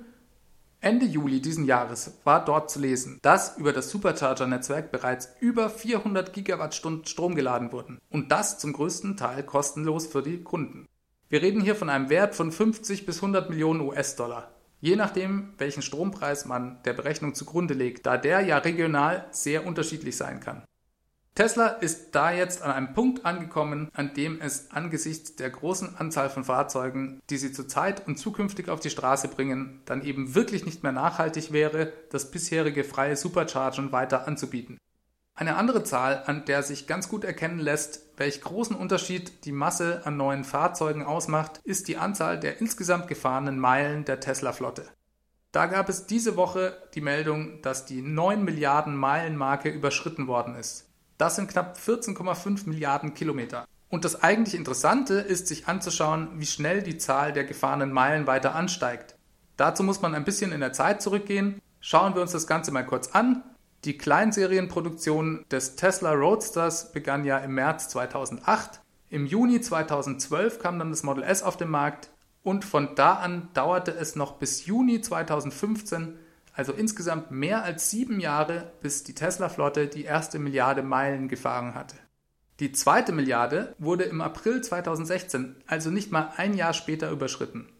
Ende 0.82 1.04
Juli 1.04 1.42
diesen 1.42 1.66
Jahres 1.66 2.18
war 2.24 2.42
dort 2.42 2.70
zu 2.70 2.80
lesen, 2.80 3.18
dass 3.20 3.58
über 3.58 3.74
das 3.74 3.90
Supercharger-Netzwerk 3.90 4.90
bereits 4.90 5.28
über 5.38 5.68
400 5.68 6.32
Gigawattstunden 6.32 7.04
Strom 7.04 7.34
geladen 7.34 7.70
wurden 7.70 8.00
und 8.08 8.32
das 8.32 8.58
zum 8.58 8.72
größten 8.72 9.18
Teil 9.18 9.42
kostenlos 9.42 10.06
für 10.06 10.22
die 10.22 10.42
Kunden. 10.42 10.86
Wir 11.28 11.42
reden 11.42 11.60
hier 11.60 11.76
von 11.76 11.90
einem 11.90 12.08
Wert 12.08 12.34
von 12.34 12.50
50 12.50 13.04
bis 13.04 13.16
100 13.16 13.50
Millionen 13.50 13.82
US-Dollar, 13.82 14.54
je 14.80 14.96
nachdem, 14.96 15.52
welchen 15.58 15.82
Strompreis 15.82 16.46
man 16.46 16.82
der 16.86 16.94
Berechnung 16.94 17.34
zugrunde 17.34 17.74
legt, 17.74 18.06
da 18.06 18.16
der 18.16 18.40
ja 18.40 18.56
regional 18.56 19.26
sehr 19.32 19.66
unterschiedlich 19.66 20.16
sein 20.16 20.40
kann. 20.40 20.62
Tesla 21.40 21.68
ist 21.68 22.14
da 22.14 22.32
jetzt 22.32 22.60
an 22.60 22.70
einem 22.70 22.92
Punkt 22.92 23.24
angekommen, 23.24 23.88
an 23.94 24.12
dem 24.12 24.42
es 24.42 24.72
angesichts 24.72 25.36
der 25.36 25.48
großen 25.48 25.96
Anzahl 25.96 26.28
von 26.28 26.44
Fahrzeugen, 26.44 27.22
die 27.30 27.38
sie 27.38 27.50
zurzeit 27.50 28.06
und 28.06 28.18
zukünftig 28.18 28.68
auf 28.68 28.80
die 28.80 28.90
Straße 28.90 29.28
bringen, 29.28 29.80
dann 29.86 30.04
eben 30.04 30.34
wirklich 30.34 30.66
nicht 30.66 30.82
mehr 30.82 30.92
nachhaltig 30.92 31.50
wäre, 31.50 31.94
das 32.10 32.30
bisherige 32.30 32.84
freie 32.84 33.16
Superchargen 33.16 33.90
weiter 33.90 34.28
anzubieten. 34.28 34.76
Eine 35.34 35.56
andere 35.56 35.82
Zahl, 35.82 36.24
an 36.26 36.44
der 36.44 36.62
sich 36.62 36.86
ganz 36.86 37.08
gut 37.08 37.24
erkennen 37.24 37.58
lässt, 37.58 38.02
welch 38.18 38.42
großen 38.42 38.76
Unterschied 38.76 39.46
die 39.46 39.52
Masse 39.52 40.02
an 40.04 40.18
neuen 40.18 40.44
Fahrzeugen 40.44 41.06
ausmacht, 41.06 41.62
ist 41.64 41.88
die 41.88 41.96
Anzahl 41.96 42.38
der 42.38 42.60
insgesamt 42.60 43.08
gefahrenen 43.08 43.58
Meilen 43.58 44.04
der 44.04 44.20
Tesla-Flotte. 44.20 44.86
Da 45.52 45.64
gab 45.64 45.88
es 45.88 46.04
diese 46.04 46.36
Woche 46.36 46.76
die 46.92 47.00
Meldung, 47.00 47.62
dass 47.62 47.86
die 47.86 48.02
9 48.02 48.44
Milliarden 48.44 48.94
Meilen 48.94 49.36
Marke 49.36 49.70
überschritten 49.70 50.26
worden 50.26 50.54
ist. 50.54 50.89
Das 51.20 51.36
sind 51.36 51.50
knapp 51.50 51.76
14,5 51.76 52.66
Milliarden 52.66 53.12
Kilometer. 53.12 53.66
Und 53.90 54.06
das 54.06 54.22
eigentlich 54.22 54.54
Interessante 54.54 55.16
ist, 55.16 55.48
sich 55.48 55.68
anzuschauen, 55.68 56.30
wie 56.36 56.46
schnell 56.46 56.82
die 56.82 56.96
Zahl 56.96 57.34
der 57.34 57.44
gefahrenen 57.44 57.92
Meilen 57.92 58.26
weiter 58.26 58.54
ansteigt. 58.54 59.16
Dazu 59.58 59.82
muss 59.82 60.00
man 60.00 60.14
ein 60.14 60.24
bisschen 60.24 60.50
in 60.50 60.60
der 60.60 60.72
Zeit 60.72 61.02
zurückgehen. 61.02 61.60
Schauen 61.78 62.14
wir 62.14 62.22
uns 62.22 62.32
das 62.32 62.46
Ganze 62.46 62.72
mal 62.72 62.86
kurz 62.86 63.08
an. 63.08 63.42
Die 63.84 63.98
Kleinserienproduktion 63.98 65.44
des 65.50 65.76
Tesla 65.76 66.12
Roadsters 66.12 66.90
begann 66.90 67.26
ja 67.26 67.36
im 67.36 67.54
März 67.54 67.90
2008. 67.90 68.80
Im 69.10 69.26
Juni 69.26 69.60
2012 69.60 70.58
kam 70.58 70.78
dann 70.78 70.88
das 70.88 71.02
Model 71.02 71.22
S 71.22 71.42
auf 71.42 71.58
den 71.58 71.68
Markt 71.68 72.08
und 72.42 72.64
von 72.64 72.94
da 72.94 73.16
an 73.16 73.50
dauerte 73.52 73.90
es 73.90 74.16
noch 74.16 74.38
bis 74.38 74.64
Juni 74.64 75.02
2015, 75.02 76.18
also 76.60 76.74
insgesamt 76.74 77.30
mehr 77.30 77.64
als 77.64 77.88
sieben 77.88 78.20
Jahre, 78.20 78.70
bis 78.82 79.02
die 79.02 79.14
Tesla-Flotte 79.14 79.86
die 79.86 80.04
erste 80.04 80.38
Milliarde 80.38 80.82
Meilen 80.82 81.26
gefahren 81.26 81.74
hatte. 81.74 81.96
Die 82.58 82.72
zweite 82.72 83.12
Milliarde 83.12 83.74
wurde 83.78 84.04
im 84.04 84.20
April 84.20 84.60
2016, 84.60 85.56
also 85.66 85.90
nicht 85.90 86.12
mal 86.12 86.34
ein 86.36 86.52
Jahr 86.52 86.74
später, 86.74 87.10
überschritten. 87.12 87.70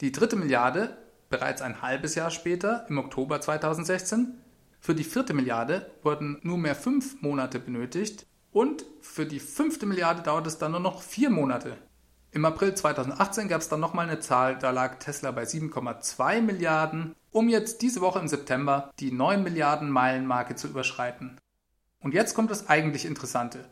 Die 0.00 0.12
dritte 0.12 0.36
Milliarde 0.36 0.96
bereits 1.28 1.60
ein 1.60 1.82
halbes 1.82 2.14
Jahr 2.14 2.30
später, 2.30 2.86
im 2.88 2.96
Oktober 2.96 3.38
2016. 3.38 4.38
Für 4.80 4.94
die 4.94 5.04
vierte 5.04 5.34
Milliarde 5.34 5.90
wurden 6.02 6.38
nur 6.40 6.56
mehr 6.56 6.74
fünf 6.74 7.20
Monate 7.20 7.58
benötigt 7.58 8.24
und 8.50 8.86
für 9.02 9.26
die 9.26 9.40
fünfte 9.40 9.84
Milliarde 9.84 10.22
dauert 10.22 10.46
es 10.46 10.56
dann 10.56 10.70
nur 10.70 10.80
noch 10.80 11.02
vier 11.02 11.28
Monate. 11.28 11.76
Im 12.30 12.46
April 12.46 12.74
2018 12.74 13.48
gab 13.48 13.60
es 13.60 13.68
dann 13.68 13.80
nochmal 13.80 14.08
eine 14.08 14.20
Zahl, 14.20 14.58
da 14.58 14.70
lag 14.70 14.94
Tesla 15.00 15.32
bei 15.32 15.42
7,2 15.42 16.40
Milliarden, 16.40 17.14
um 17.36 17.50
jetzt 17.50 17.82
diese 17.82 18.00
Woche 18.00 18.18
im 18.18 18.28
September 18.28 18.90
die 18.98 19.12
9 19.12 19.42
Milliarden 19.42 19.90
Meilen-Marke 19.90 20.56
zu 20.56 20.68
überschreiten. 20.68 21.38
Und 22.00 22.14
jetzt 22.14 22.32
kommt 22.34 22.50
das 22.50 22.70
eigentlich 22.70 23.04
Interessante. 23.04 23.66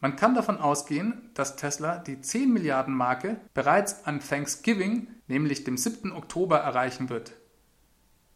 Man 0.00 0.16
kann 0.16 0.34
davon 0.34 0.58
ausgehen, 0.58 1.30
dass 1.32 1.56
Tesla 1.56 1.96
die 1.96 2.20
10 2.20 2.52
Milliarden 2.52 2.92
Marke 2.92 3.40
bereits 3.54 4.04
an 4.04 4.20
Thanksgiving, 4.20 5.08
nämlich 5.28 5.64
dem 5.64 5.78
7. 5.78 6.12
Oktober, 6.12 6.58
erreichen 6.58 7.08
wird. 7.08 7.32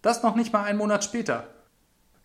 Das 0.00 0.22
noch 0.22 0.34
nicht 0.34 0.54
mal 0.54 0.64
einen 0.64 0.78
Monat 0.78 1.04
später. 1.04 1.48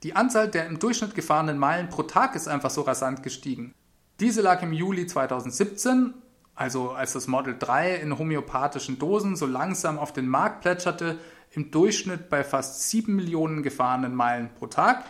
Die 0.03 0.15
Anzahl 0.15 0.47
der 0.47 0.67
im 0.67 0.79
Durchschnitt 0.79 1.15
gefahrenen 1.15 1.57
Meilen 1.57 1.89
pro 1.89 2.03
Tag 2.03 2.35
ist 2.35 2.47
einfach 2.47 2.69
so 2.69 2.83
rasant 2.83 3.21
gestiegen. 3.21 3.73
Diese 4.21 4.41
lag 4.41 4.63
im 4.63 4.71
Juli 4.71 5.07
2017 5.07 6.13
also 6.55 6.91
als 6.91 7.13
das 7.13 7.27
Model 7.27 7.55
3 7.57 7.95
in 7.95 8.17
homöopathischen 8.17 8.99
Dosen 8.99 9.35
so 9.35 9.45
langsam 9.45 9.97
auf 9.97 10.13
den 10.13 10.27
Markt 10.27 10.61
plätscherte, 10.61 11.17
im 11.55 11.71
Durchschnitt 11.71 12.29
bei 12.29 12.43
fast 12.43 12.89
7 12.89 13.15
Millionen 13.15 13.63
gefahrenen 13.63 14.15
Meilen 14.15 14.49
pro 14.55 14.67
Tag. 14.67 15.05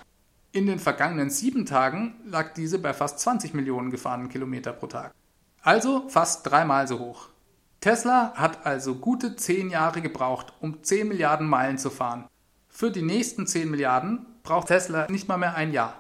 In 0.51 0.67
den 0.67 0.79
vergangenen 0.79 1.29
sieben 1.29 1.65
Tagen 1.65 2.15
lag 2.25 2.53
diese 2.53 2.79
bei 2.79 2.93
fast 2.93 3.19
20 3.19 3.53
Millionen 3.53 3.89
gefahrenen 3.89 4.29
Kilometer 4.29 4.73
pro 4.73 4.88
Tag. 4.88 5.13
Also 5.62 6.08
fast 6.10 6.45
dreimal 6.45 6.88
so 6.88 6.99
hoch. 6.99 7.29
Tesla 7.79 8.34
hat 8.36 8.65
also 8.65 8.95
gute 8.95 9.36
10 9.36 9.69
Jahre 9.69 10.01
gebraucht, 10.01 10.53
um 10.60 10.84
10 10.84 11.08
Milliarden 11.08 11.47
Meilen 11.47 11.77
zu 11.77 11.89
fahren. 11.89 12.27
Für 12.67 12.91
die 12.91 13.01
nächsten 13.01 13.47
10 13.47 13.71
Milliarden 13.71 14.25
braucht 14.43 14.67
Tesla 14.67 15.08
nicht 15.10 15.27
mal 15.27 15.38
mehr 15.38 15.56
ein 15.56 15.71
Jahr. 15.71 15.95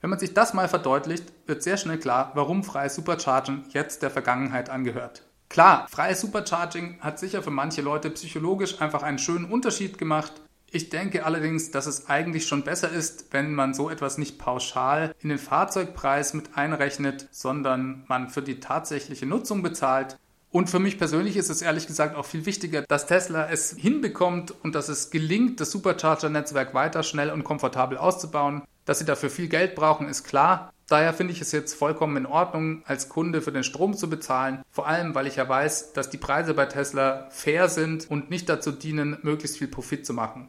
Wenn 0.00 0.10
man 0.10 0.18
sich 0.18 0.34
das 0.34 0.54
mal 0.54 0.68
verdeutlicht, 0.68 1.32
wird 1.46 1.62
sehr 1.62 1.76
schnell 1.76 1.98
klar, 1.98 2.32
warum 2.34 2.64
freies 2.64 2.94
Supercharging 2.94 3.64
jetzt 3.68 4.02
der 4.02 4.10
Vergangenheit 4.10 4.70
angehört. 4.70 5.22
Klar, 5.50 5.88
freies 5.90 6.20
Supercharging 6.20 7.00
hat 7.00 7.18
sicher 7.18 7.42
für 7.42 7.50
manche 7.50 7.82
Leute 7.82 8.08
psychologisch 8.10 8.80
einfach 8.80 9.02
einen 9.02 9.18
schönen 9.18 9.46
Unterschied 9.46 9.98
gemacht. 9.98 10.32
Ich 10.70 10.90
denke 10.90 11.26
allerdings, 11.26 11.72
dass 11.72 11.86
es 11.86 12.08
eigentlich 12.08 12.46
schon 12.46 12.62
besser 12.62 12.88
ist, 12.88 13.32
wenn 13.32 13.56
man 13.56 13.74
so 13.74 13.90
etwas 13.90 14.16
nicht 14.16 14.38
pauschal 14.38 15.12
in 15.18 15.28
den 15.28 15.38
Fahrzeugpreis 15.38 16.34
mit 16.34 16.56
einrechnet, 16.56 17.26
sondern 17.32 18.04
man 18.06 18.28
für 18.28 18.42
die 18.42 18.60
tatsächliche 18.60 19.26
Nutzung 19.26 19.64
bezahlt. 19.64 20.16
Und 20.52 20.70
für 20.70 20.78
mich 20.78 20.98
persönlich 20.98 21.36
ist 21.36 21.50
es 21.50 21.62
ehrlich 21.62 21.88
gesagt 21.88 22.14
auch 22.14 22.26
viel 22.26 22.46
wichtiger, 22.46 22.82
dass 22.82 23.06
Tesla 23.06 23.48
es 23.50 23.74
hinbekommt 23.76 24.54
und 24.62 24.76
dass 24.76 24.88
es 24.88 25.10
gelingt, 25.10 25.58
das 25.58 25.72
Supercharger-Netzwerk 25.72 26.74
weiter 26.74 27.02
schnell 27.02 27.30
und 27.30 27.42
komfortabel 27.42 27.98
auszubauen, 27.98 28.62
dass 28.84 29.00
sie 29.00 29.04
dafür 29.04 29.30
viel 29.30 29.48
Geld 29.48 29.74
brauchen, 29.74 30.08
ist 30.08 30.22
klar. 30.22 30.72
Daher 30.90 31.14
finde 31.14 31.32
ich 31.32 31.40
es 31.40 31.52
jetzt 31.52 31.74
vollkommen 31.74 32.16
in 32.16 32.26
Ordnung, 32.26 32.82
als 32.84 33.08
Kunde 33.08 33.42
für 33.42 33.52
den 33.52 33.62
Strom 33.62 33.96
zu 33.96 34.10
bezahlen. 34.10 34.64
Vor 34.72 34.88
allem, 34.88 35.14
weil 35.14 35.28
ich 35.28 35.36
ja 35.36 35.48
weiß, 35.48 35.92
dass 35.92 36.10
die 36.10 36.18
Preise 36.18 36.52
bei 36.52 36.66
Tesla 36.66 37.28
fair 37.30 37.68
sind 37.68 38.10
und 38.10 38.28
nicht 38.28 38.48
dazu 38.48 38.72
dienen, 38.72 39.16
möglichst 39.22 39.58
viel 39.58 39.68
Profit 39.68 40.04
zu 40.04 40.14
machen. 40.14 40.48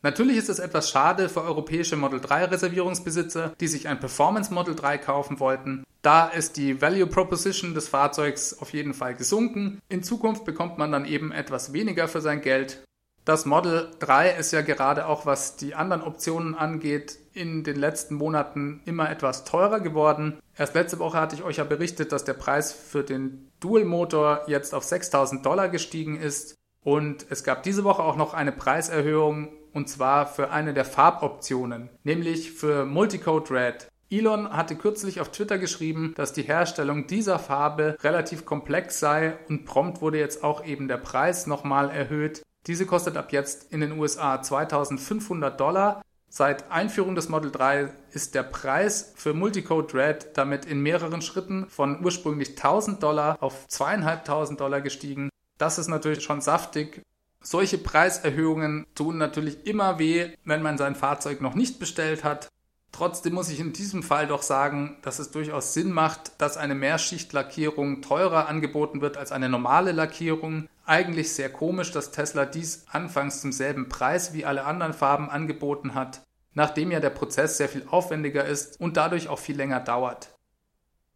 Natürlich 0.00 0.38
ist 0.38 0.48
es 0.48 0.60
etwas 0.60 0.88
schade 0.88 1.28
für 1.28 1.42
europäische 1.42 1.96
Model 1.96 2.20
3 2.20 2.46
Reservierungsbesitzer, 2.46 3.52
die 3.60 3.68
sich 3.68 3.86
ein 3.86 4.00
Performance 4.00 4.52
Model 4.52 4.74
3 4.74 4.96
kaufen 4.96 5.40
wollten. 5.40 5.84
Da 6.00 6.26
ist 6.26 6.56
die 6.56 6.80
Value 6.80 7.06
Proposition 7.06 7.74
des 7.74 7.88
Fahrzeugs 7.88 8.58
auf 8.58 8.72
jeden 8.72 8.94
Fall 8.94 9.14
gesunken. 9.14 9.78
In 9.90 10.02
Zukunft 10.02 10.46
bekommt 10.46 10.78
man 10.78 10.90
dann 10.90 11.04
eben 11.04 11.32
etwas 11.32 11.74
weniger 11.74 12.08
für 12.08 12.22
sein 12.22 12.40
Geld. 12.40 12.82
Das 13.24 13.46
Model 13.46 13.88
3 14.00 14.32
ist 14.32 14.52
ja 14.52 14.62
gerade 14.62 15.06
auch, 15.06 15.26
was 15.26 15.54
die 15.54 15.76
anderen 15.76 16.02
Optionen 16.02 16.56
angeht, 16.56 17.20
in 17.32 17.62
den 17.62 17.76
letzten 17.76 18.16
Monaten 18.16 18.82
immer 18.84 19.08
etwas 19.10 19.44
teurer 19.44 19.78
geworden. 19.78 20.40
Erst 20.56 20.74
letzte 20.74 20.98
Woche 20.98 21.20
hatte 21.20 21.36
ich 21.36 21.44
euch 21.44 21.58
ja 21.58 21.64
berichtet, 21.64 22.10
dass 22.10 22.24
der 22.24 22.32
Preis 22.32 22.72
für 22.72 23.04
den 23.04 23.52
Dual-Motor 23.60 24.42
jetzt 24.48 24.74
auf 24.74 24.82
6000 24.82 25.46
Dollar 25.46 25.68
gestiegen 25.68 26.16
ist. 26.18 26.56
Und 26.82 27.24
es 27.30 27.44
gab 27.44 27.62
diese 27.62 27.84
Woche 27.84 28.02
auch 28.02 28.16
noch 28.16 28.34
eine 28.34 28.50
Preiserhöhung 28.50 29.52
und 29.72 29.88
zwar 29.88 30.26
für 30.26 30.50
eine 30.50 30.74
der 30.74 30.84
Farboptionen, 30.84 31.90
nämlich 32.02 32.50
für 32.50 32.84
Multicode 32.84 33.50
Red. 33.52 33.88
Elon 34.10 34.50
hatte 34.50 34.74
kürzlich 34.74 35.20
auf 35.20 35.30
Twitter 35.30 35.58
geschrieben, 35.58 36.12
dass 36.16 36.32
die 36.32 36.42
Herstellung 36.42 37.06
dieser 37.06 37.38
Farbe 37.38 37.96
relativ 38.02 38.44
komplex 38.44 38.98
sei 38.98 39.38
und 39.48 39.64
prompt 39.64 40.02
wurde 40.02 40.18
jetzt 40.18 40.42
auch 40.42 40.66
eben 40.66 40.88
der 40.88 40.98
Preis 40.98 41.46
nochmal 41.46 41.88
erhöht 41.88 42.42
diese 42.66 42.86
kostet 42.86 43.16
ab 43.16 43.32
jetzt 43.32 43.72
in 43.72 43.80
den 43.80 43.98
USA 43.98 44.40
2500 44.40 45.58
Dollar. 45.58 46.02
Seit 46.28 46.70
Einführung 46.70 47.14
des 47.14 47.28
Model 47.28 47.50
3 47.50 47.92
ist 48.12 48.34
der 48.34 48.42
Preis 48.42 49.12
für 49.16 49.34
Multicode 49.34 49.92
Red 49.94 50.30
damit 50.34 50.64
in 50.64 50.80
mehreren 50.80 51.22
Schritten 51.22 51.68
von 51.68 52.02
ursprünglich 52.04 52.50
1000 52.50 53.02
Dollar 53.02 53.36
auf 53.42 53.68
2500 53.68 54.60
Dollar 54.60 54.80
gestiegen. 54.80 55.28
Das 55.58 55.78
ist 55.78 55.88
natürlich 55.88 56.22
schon 56.22 56.40
saftig. 56.40 57.02
Solche 57.42 57.76
Preiserhöhungen 57.76 58.86
tun 58.94 59.18
natürlich 59.18 59.66
immer 59.66 59.98
weh, 59.98 60.30
wenn 60.44 60.62
man 60.62 60.78
sein 60.78 60.94
Fahrzeug 60.94 61.40
noch 61.40 61.54
nicht 61.54 61.80
bestellt 61.80 62.22
hat. 62.24 62.48
Trotzdem 62.92 63.32
muss 63.32 63.48
ich 63.48 63.58
in 63.58 63.72
diesem 63.72 64.02
Fall 64.02 64.26
doch 64.26 64.42
sagen, 64.42 64.98
dass 65.02 65.18
es 65.18 65.30
durchaus 65.30 65.74
Sinn 65.74 65.90
macht, 65.90 66.40
dass 66.40 66.56
eine 66.56 66.74
Mehrschichtlackierung 66.74 68.02
teurer 68.02 68.48
angeboten 68.48 69.00
wird 69.00 69.16
als 69.16 69.32
eine 69.32 69.48
normale 69.48 69.92
Lackierung. 69.92 70.68
Eigentlich 70.84 71.32
sehr 71.32 71.50
komisch, 71.50 71.92
dass 71.92 72.10
Tesla 72.10 72.44
dies 72.44 72.86
anfangs 72.90 73.40
zum 73.40 73.52
selben 73.52 73.88
Preis 73.88 74.32
wie 74.32 74.44
alle 74.44 74.64
anderen 74.64 74.92
Farben 74.92 75.30
angeboten 75.30 75.94
hat, 75.94 76.22
nachdem 76.54 76.90
ja 76.90 76.98
der 76.98 77.10
Prozess 77.10 77.56
sehr 77.56 77.68
viel 77.68 77.86
aufwendiger 77.88 78.44
ist 78.44 78.80
und 78.80 78.96
dadurch 78.96 79.28
auch 79.28 79.38
viel 79.38 79.56
länger 79.56 79.80
dauert. 79.80 80.36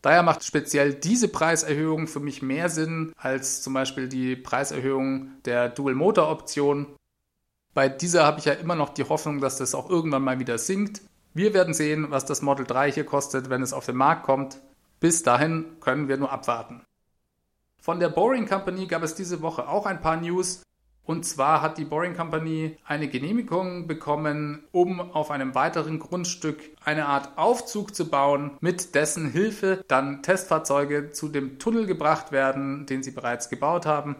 Daher 0.03 0.23
macht 0.23 0.45
speziell 0.45 0.95
diese 0.95 1.27
Preiserhöhung 1.27 2.07
für 2.07 2.21
mich 2.21 2.41
mehr 2.41 2.69
Sinn 2.69 3.13
als 3.17 3.63
zum 3.63 3.75
Beispiel 3.75 4.09
die 4.09 4.37
Preiserhöhung 4.37 5.33
der 5.45 5.69
Dual-Motor-Option. 5.69 6.95
Bei 7.75 7.89
dieser 7.89 8.25
habe 8.25 8.39
ich 8.39 8.45
ja 8.45 8.53
immer 8.53 8.77
noch 8.77 8.91
die 8.91 9.03
Hoffnung, 9.03 9.41
dass 9.41 9.59
das 9.59 9.75
auch 9.75 9.91
irgendwann 9.91 10.23
mal 10.23 10.39
wieder 10.39 10.59
sinkt. 10.59 11.03
Wir 11.35 11.55
werden 11.55 11.75
sehen, 11.75 12.07
was 12.11 12.25
das 12.25 12.41
Model 12.41 12.65
3 12.67 12.93
hier 12.93 13.05
kostet, 13.05 13.51
wenn 13.51 13.63
es 13.63 13.73
auf 13.73 13.87
den 13.87 13.97
Markt 13.97 14.23
kommt. 14.23 14.59
Bis 15.01 15.25
dahin 15.25 15.65
können 15.81 16.07
wir 16.07 16.19
nur 16.19 16.31
abwarten. 16.31 16.83
Von 17.87 18.01
der 18.01 18.09
Boring 18.09 18.49
Company 18.49 18.89
gab 18.89 19.05
es 19.05 19.15
diese 19.15 19.43
Woche 19.43 19.69
auch 19.69 19.87
ein 19.87 20.01
paar 20.01 20.17
News. 20.17 20.65
Und 21.05 21.25
zwar 21.25 21.63
hat 21.63 21.79
die 21.79 21.85
Boring 21.85 22.17
Company 22.17 22.77
eine 22.85 23.07
Genehmigung 23.07 23.87
bekommen, 23.87 24.65
um 24.73 24.99
auf 24.99 25.31
einem 25.31 25.55
weiteren 25.55 26.01
Grundstück 26.01 26.59
eine 26.85 27.07
Art 27.07 27.39
Aufzug 27.39 27.95
zu 27.95 28.11
bauen, 28.11 28.57
mit 28.59 28.97
dessen 28.97 29.31
Hilfe 29.31 29.85
dann 29.87 30.25
Testfahrzeuge 30.25 31.13
zu 31.13 31.29
dem 31.29 31.61
Tunnel 31.61 31.87
gebracht 31.87 32.33
werden, 32.33 32.87
den 32.87 33.05
sie 33.05 33.13
bereits 33.13 33.51
gebaut 33.51 33.87
haben. 33.87 34.17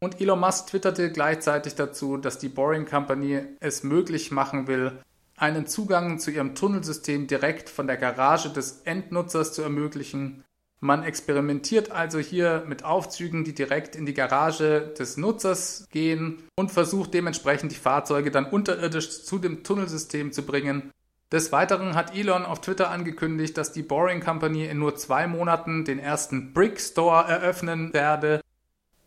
Und 0.00 0.18
Elon 0.18 0.40
Musk 0.40 0.68
twitterte 0.68 1.12
gleichzeitig 1.12 1.74
dazu, 1.74 2.16
dass 2.16 2.38
die 2.38 2.48
Boring 2.48 2.86
Company 2.86 3.42
es 3.60 3.82
möglich 3.82 4.30
machen 4.30 4.66
will, 4.66 4.92
einen 5.36 5.66
Zugang 5.66 6.18
zu 6.20 6.30
ihrem 6.30 6.54
Tunnelsystem 6.54 7.26
direkt 7.26 7.68
von 7.68 7.86
der 7.86 7.98
Garage 7.98 8.48
des 8.48 8.80
Endnutzers 8.86 9.52
zu 9.52 9.60
ermöglichen 9.60 10.42
man 10.80 11.02
experimentiert 11.02 11.90
also 11.90 12.18
hier 12.18 12.64
mit 12.66 12.84
Aufzügen, 12.84 13.44
die 13.44 13.54
direkt 13.54 13.96
in 13.96 14.06
die 14.06 14.14
Garage 14.14 14.92
des 14.98 15.16
Nutzers 15.16 15.86
gehen 15.90 16.42
und 16.56 16.70
versucht 16.70 17.14
dementsprechend 17.14 17.72
die 17.72 17.76
Fahrzeuge 17.76 18.30
dann 18.30 18.44
unterirdisch 18.44 19.24
zu 19.24 19.38
dem 19.38 19.64
Tunnelsystem 19.64 20.32
zu 20.32 20.42
bringen. 20.42 20.90
Des 21.32 21.52
Weiteren 21.52 21.94
hat 21.94 22.14
Elon 22.14 22.44
auf 22.44 22.60
Twitter 22.60 22.90
angekündigt, 22.90 23.56
dass 23.56 23.72
die 23.72 23.82
Boring 23.82 24.20
Company 24.20 24.66
in 24.66 24.78
nur 24.78 24.94
zwei 24.94 25.26
Monaten 25.26 25.84
den 25.84 25.98
ersten 25.98 26.52
Brick 26.52 26.78
Store 26.80 27.26
eröffnen 27.26 27.92
werde. 27.92 28.40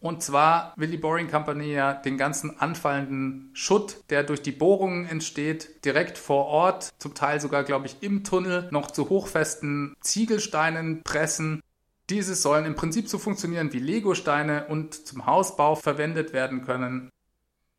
Und 0.07 0.23
zwar 0.23 0.73
will 0.77 0.89
die 0.89 0.97
Boring 0.97 1.29
Company 1.29 1.73
ja 1.73 1.93
den 1.93 2.17
ganzen 2.17 2.59
anfallenden 2.59 3.49
Schutt, 3.51 4.03
der 4.09 4.23
durch 4.23 4.41
die 4.41 4.53
Bohrungen 4.53 5.05
entsteht, 5.05 5.83
direkt 5.83 6.17
vor 6.17 6.45
Ort, 6.45 6.93
zum 6.97 7.13
Teil 7.13 7.41
sogar, 7.41 7.65
glaube 7.65 7.87
ich, 7.87 7.97
im 8.01 8.23
Tunnel, 8.23 8.69
noch 8.71 8.91
zu 8.91 9.09
hochfesten 9.09 9.95
Ziegelsteinen 9.99 11.03
pressen 11.03 11.61
diese 12.09 12.35
sollen 12.35 12.65
im 12.65 12.75
Prinzip 12.75 13.09
so 13.09 13.17
funktionieren 13.17 13.73
wie 13.73 13.79
Legosteine 13.79 14.67
und 14.67 14.93
zum 14.93 15.25
Hausbau 15.25 15.75
verwendet 15.75 16.31
werden 16.31 16.63
können. 16.63 17.09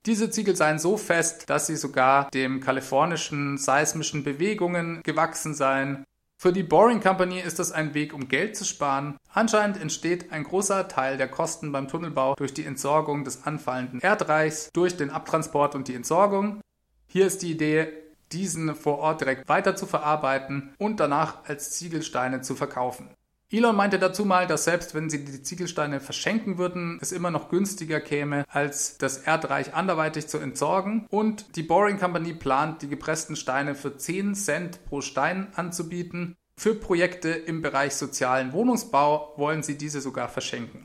Diese 0.05 0.31
Ziegel 0.31 0.55
seien 0.55 0.79
so 0.79 0.99
fest, 0.99 1.49
dass 1.49 1.67
sie 1.67 1.77
sogar 1.77 2.31
dem 2.31 2.61
kalifornischen 2.61 3.57
seismischen 3.57 4.25
Bewegungen 4.25 5.03
gewachsen 5.03 5.55
seien. 5.55 6.05
Für 6.41 6.53
die 6.53 6.63
Boring 6.63 7.01
Company 7.01 7.41
ist 7.41 7.59
das 7.59 7.73
ein 7.73 7.95
Weg, 7.95 8.15
um 8.15 8.29
Geld 8.29 8.57
zu 8.57 8.65
sparen. 8.65 9.17
Anscheinend 9.35 9.81
entsteht 9.81 10.31
ein 10.31 10.45
großer 10.45 10.87
Teil 10.87 11.17
der 11.17 11.27
Kosten 11.27 11.73
beim 11.73 11.89
Tunnelbau 11.89 12.37
durch 12.37 12.55
die 12.55 12.65
Entsorgung 12.65 13.25
des 13.25 13.45
anfallenden 13.45 13.99
Erdreichs, 14.01 14.71
durch 14.73 14.97
den 14.97 15.11
Abtransport 15.11 15.75
und 15.75 15.89
die 15.89 15.97
Entsorgung. 15.97 16.61
Hier 17.09 17.27
ist 17.27 17.43
die 17.43 17.51
Idee, 17.51 17.89
diesen 18.31 18.77
vor 18.77 18.99
Ort 18.99 19.23
direkt 19.23 19.49
weiter 19.49 19.75
zu 19.75 19.87
verarbeiten 19.87 20.73
und 20.79 21.01
danach 21.01 21.45
als 21.45 21.73
Ziegelsteine 21.73 22.41
zu 22.41 22.55
verkaufen. 22.55 23.11
Elon 23.51 23.77
meinte 23.77 23.99
dazu 23.99 24.27
mal, 24.27 24.47
dass 24.47 24.65
selbst 24.65 24.95
wenn 24.95 25.09
sie 25.09 25.25
die 25.25 25.43
Ziegelsteine 25.43 26.01
verschenken 26.01 26.59
würden, 26.59 26.99
es 27.01 27.13
immer 27.13 27.31
noch 27.31 27.49
günstiger 27.49 27.99
käme, 27.99 28.45
als 28.51 28.99
das 28.99 29.19
Erdreich 29.19 29.73
anderweitig 29.73 30.27
zu 30.27 30.37
entsorgen. 30.37 31.07
Und 31.09 31.57
die 31.57 31.63
Boring 31.63 31.99
Company 31.99 32.35
plant, 32.35 32.83
die 32.83 32.89
gepressten 32.89 33.37
Steine 33.37 33.75
für 33.75 33.97
10 33.97 34.35
Cent 34.35 34.85
pro 34.85 35.01
Stein 35.01 35.49
anzubieten. 35.55 36.37
Für 36.59 36.75
Projekte 36.75 37.31
im 37.31 37.63
Bereich 37.63 37.95
sozialen 37.95 38.53
Wohnungsbau 38.53 39.33
wollen 39.39 39.63
sie 39.63 39.79
diese 39.79 40.03
sogar 40.03 40.29
verschenken. 40.29 40.85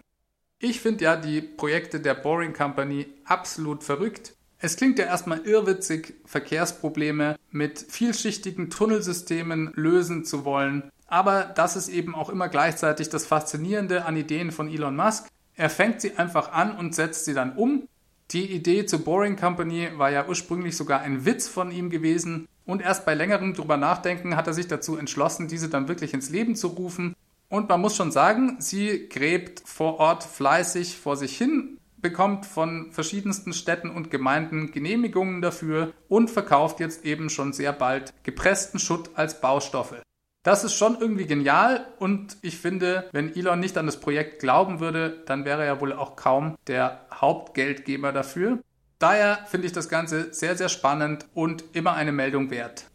Ich 0.59 0.79
finde 0.79 1.03
ja 1.03 1.15
die 1.17 1.41
Projekte 1.41 1.99
der 1.99 2.13
Boring 2.13 2.53
Company 2.53 3.07
absolut 3.25 3.83
verrückt. 3.83 4.35
Es 4.59 4.77
klingt 4.77 4.97
ja 4.97 5.05
erstmal 5.05 5.39
irrwitzig, 5.39 6.13
Verkehrsprobleme 6.23 7.35
mit 7.51 7.85
vielschichtigen 7.89 8.69
Tunnelsystemen 8.69 9.73
lösen 9.75 10.23
zu 10.23 10.45
wollen. 10.45 10.92
Aber 11.07 11.43
das 11.43 11.75
ist 11.75 11.89
eben 11.89 12.15
auch 12.15 12.29
immer 12.29 12.49
gleichzeitig 12.49 13.09
das 13.09 13.25
Faszinierende 13.25 14.05
an 14.05 14.17
Ideen 14.17 14.51
von 14.51 14.69
Elon 14.69 14.95
Musk. 14.95 15.27
Er 15.55 15.69
fängt 15.69 16.01
sie 16.01 16.17
einfach 16.17 16.51
an 16.51 16.75
und 16.75 16.95
setzt 16.95 17.25
sie 17.25 17.33
dann 17.33 17.55
um. 17.55 17.87
Die 18.31 18.51
Idee 18.51 18.85
zur 18.85 19.03
Boring 19.03 19.35
Company 19.35 19.89
war 19.95 20.09
ja 20.09 20.27
ursprünglich 20.27 20.75
sogar 20.75 21.01
ein 21.01 21.25
Witz 21.25 21.47
von 21.47 21.71
ihm 21.71 21.89
gewesen. 21.89 22.47
Und 22.65 22.81
erst 22.81 23.05
bei 23.05 23.13
längerem 23.13 23.53
drüber 23.53 23.77
nachdenken 23.77 24.35
hat 24.35 24.47
er 24.47 24.53
sich 24.53 24.67
dazu 24.67 24.97
entschlossen, 24.97 25.47
diese 25.47 25.69
dann 25.69 25.87
wirklich 25.87 26.13
ins 26.13 26.29
Leben 26.29 26.55
zu 26.55 26.67
rufen. 26.67 27.15
Und 27.49 27.69
man 27.69 27.81
muss 27.81 27.95
schon 27.95 28.11
sagen, 28.11 28.57
sie 28.59 29.07
gräbt 29.09 29.61
vor 29.65 29.99
Ort 29.99 30.23
fleißig 30.23 30.97
vor 30.97 31.17
sich 31.17 31.37
hin, 31.37 31.77
bekommt 31.97 32.45
von 32.45 32.91
verschiedensten 32.91 33.53
Städten 33.53 33.91
und 33.91 34.09
Gemeinden 34.09 34.71
Genehmigungen 34.71 35.41
dafür 35.41 35.93
und 36.07 36.31
verkauft 36.31 36.79
jetzt 36.79 37.05
eben 37.05 37.29
schon 37.29 37.53
sehr 37.53 37.73
bald 37.73 38.13
gepressten 38.23 38.79
Schutt 38.79 39.11
als 39.15 39.39
Baustoffe. 39.39 40.01
Das 40.43 40.65
ist 40.65 40.75
schon 40.75 40.99
irgendwie 40.99 41.25
genial 41.25 41.87
und 41.99 42.35
ich 42.41 42.57
finde, 42.57 43.07
wenn 43.13 43.33
Elon 43.33 43.61
nicht 43.61 43.77
an 43.77 43.85
das 43.85 44.01
Projekt 44.01 44.39
glauben 44.39 44.81
würde, 44.81 45.23
dann 45.25 45.45
wäre 45.45 45.63
er 45.63 45.79
wohl 45.79 45.93
auch 45.93 46.17
kaum 46.17 46.57
der 46.67 47.05
Hauptgeldgeber 47.13 48.11
dafür. 48.11 48.59
Daher 48.99 49.39
finde 49.47 49.67
ich 49.67 49.73
das 49.73 49.87
Ganze 49.87 50.33
sehr, 50.33 50.57
sehr 50.57 50.67
spannend 50.67 51.27
und 51.33 51.63
immer 51.71 51.93
eine 51.93 52.11
Meldung 52.11 52.51
wert. 52.51 52.87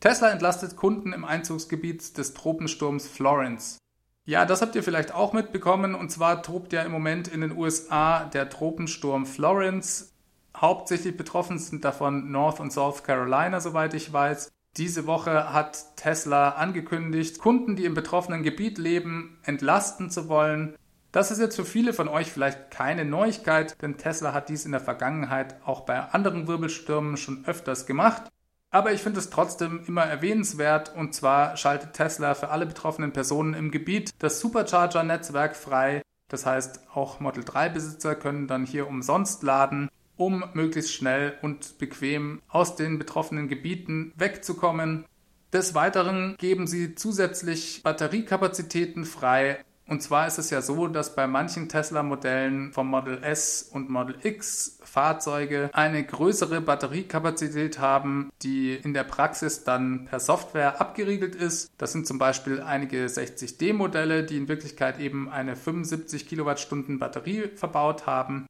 Tesla 0.00 0.30
entlastet 0.30 0.76
Kunden 0.76 1.12
im 1.12 1.24
Einzugsgebiet 1.24 2.18
des 2.18 2.34
Tropensturms 2.34 3.06
Florence. 3.06 3.78
Ja, 4.24 4.44
das 4.44 4.60
habt 4.60 4.74
ihr 4.74 4.82
vielleicht 4.82 5.14
auch 5.14 5.32
mitbekommen 5.32 5.94
und 5.94 6.10
zwar 6.10 6.42
tobt 6.42 6.72
ja 6.72 6.82
im 6.82 6.90
Moment 6.90 7.28
in 7.28 7.42
den 7.42 7.56
USA 7.56 8.24
der 8.24 8.50
Tropensturm 8.50 9.24
Florence. 9.24 10.12
Hauptsächlich 10.56 11.16
betroffen 11.16 11.60
sind 11.60 11.84
davon 11.84 12.32
North 12.32 12.58
und 12.58 12.72
South 12.72 13.04
Carolina, 13.04 13.60
soweit 13.60 13.94
ich 13.94 14.12
weiß. 14.12 14.50
Diese 14.76 15.06
Woche 15.06 15.54
hat 15.54 15.96
Tesla 15.96 16.50
angekündigt, 16.50 17.38
Kunden, 17.38 17.76
die 17.76 17.86
im 17.86 17.94
betroffenen 17.94 18.42
Gebiet 18.42 18.76
leben, 18.76 19.38
entlasten 19.42 20.10
zu 20.10 20.28
wollen. 20.28 20.76
Das 21.12 21.30
ist 21.30 21.38
jetzt 21.38 21.56
für 21.56 21.64
viele 21.64 21.94
von 21.94 22.08
euch 22.08 22.30
vielleicht 22.30 22.70
keine 22.70 23.06
Neuigkeit, 23.06 23.80
denn 23.80 23.96
Tesla 23.96 24.34
hat 24.34 24.50
dies 24.50 24.66
in 24.66 24.72
der 24.72 24.82
Vergangenheit 24.82 25.56
auch 25.64 25.86
bei 25.86 25.98
anderen 25.98 26.46
Wirbelstürmen 26.46 27.16
schon 27.16 27.46
öfters 27.46 27.86
gemacht. 27.86 28.24
Aber 28.70 28.92
ich 28.92 29.00
finde 29.00 29.20
es 29.20 29.30
trotzdem 29.30 29.82
immer 29.86 30.04
erwähnenswert 30.04 30.94
und 30.94 31.14
zwar 31.14 31.56
schaltet 31.56 31.94
Tesla 31.94 32.34
für 32.34 32.50
alle 32.50 32.66
betroffenen 32.66 33.14
Personen 33.14 33.54
im 33.54 33.70
Gebiet 33.70 34.10
das 34.18 34.40
Supercharger-Netzwerk 34.40 35.56
frei. 35.56 36.02
Das 36.28 36.44
heißt, 36.44 36.80
auch 36.92 37.18
Model 37.18 37.44
3-Besitzer 37.44 38.14
können 38.14 38.46
dann 38.46 38.66
hier 38.66 38.88
umsonst 38.88 39.42
laden 39.42 39.88
um 40.16 40.44
möglichst 40.54 40.92
schnell 40.92 41.34
und 41.42 41.78
bequem 41.78 42.40
aus 42.48 42.76
den 42.76 42.98
betroffenen 42.98 43.48
Gebieten 43.48 44.12
wegzukommen. 44.16 45.04
Des 45.52 45.74
Weiteren 45.74 46.36
geben 46.38 46.66
sie 46.66 46.94
zusätzlich 46.94 47.82
Batteriekapazitäten 47.82 49.04
frei. 49.04 49.58
Und 49.88 50.02
zwar 50.02 50.26
ist 50.26 50.38
es 50.38 50.50
ja 50.50 50.62
so, 50.62 50.88
dass 50.88 51.14
bei 51.14 51.28
manchen 51.28 51.68
Tesla-Modellen 51.68 52.72
vom 52.72 52.88
Model 52.88 53.22
S 53.22 53.62
und 53.72 53.88
Model 53.88 54.16
X 54.20 54.80
Fahrzeuge 54.82 55.70
eine 55.72 56.04
größere 56.04 56.60
Batteriekapazität 56.60 57.78
haben, 57.78 58.30
die 58.42 58.74
in 58.74 58.94
der 58.94 59.04
Praxis 59.04 59.62
dann 59.62 60.06
per 60.06 60.18
Software 60.18 60.80
abgeriegelt 60.80 61.36
ist. 61.36 61.70
Das 61.78 61.92
sind 61.92 62.06
zum 62.08 62.18
Beispiel 62.18 62.60
einige 62.60 63.06
60D-Modelle, 63.06 64.24
die 64.24 64.38
in 64.38 64.48
Wirklichkeit 64.48 64.98
eben 64.98 65.30
eine 65.30 65.54
75 65.54 66.26
Kilowattstunden 66.26 66.98
Batterie 66.98 67.48
verbaut 67.54 68.06
haben. 68.06 68.46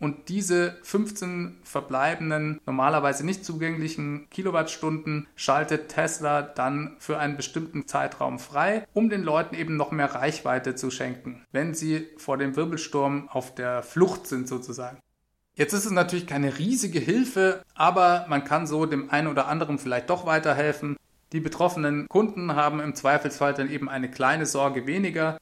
Und 0.00 0.30
diese 0.30 0.78
15 0.82 1.58
verbleibenden, 1.62 2.58
normalerweise 2.64 3.24
nicht 3.24 3.44
zugänglichen 3.44 4.28
Kilowattstunden 4.30 5.28
schaltet 5.36 5.88
Tesla 5.88 6.40
dann 6.40 6.96
für 6.98 7.18
einen 7.18 7.36
bestimmten 7.36 7.86
Zeitraum 7.86 8.38
frei, 8.38 8.86
um 8.94 9.10
den 9.10 9.22
Leuten 9.22 9.54
eben 9.54 9.76
noch 9.76 9.92
mehr 9.92 10.14
Reichweite 10.14 10.74
zu 10.74 10.90
schenken, 10.90 11.44
wenn 11.52 11.74
sie 11.74 12.08
vor 12.16 12.38
dem 12.38 12.56
Wirbelsturm 12.56 13.28
auf 13.28 13.54
der 13.54 13.82
Flucht 13.82 14.26
sind 14.26 14.48
sozusagen. 14.48 14.98
Jetzt 15.54 15.74
ist 15.74 15.84
es 15.84 15.92
natürlich 15.92 16.26
keine 16.26 16.56
riesige 16.56 16.98
Hilfe, 17.00 17.62
aber 17.74 18.24
man 18.28 18.44
kann 18.44 18.66
so 18.66 18.86
dem 18.86 19.10
einen 19.10 19.28
oder 19.28 19.46
anderen 19.48 19.78
vielleicht 19.78 20.08
doch 20.08 20.24
weiterhelfen. 20.24 20.96
Die 21.32 21.40
betroffenen 21.40 22.08
Kunden 22.08 22.54
haben 22.54 22.80
im 22.80 22.94
Zweifelsfall 22.94 23.52
dann 23.52 23.70
eben 23.70 23.90
eine 23.90 24.10
kleine 24.10 24.46
Sorge 24.46 24.86
weniger. 24.86 25.38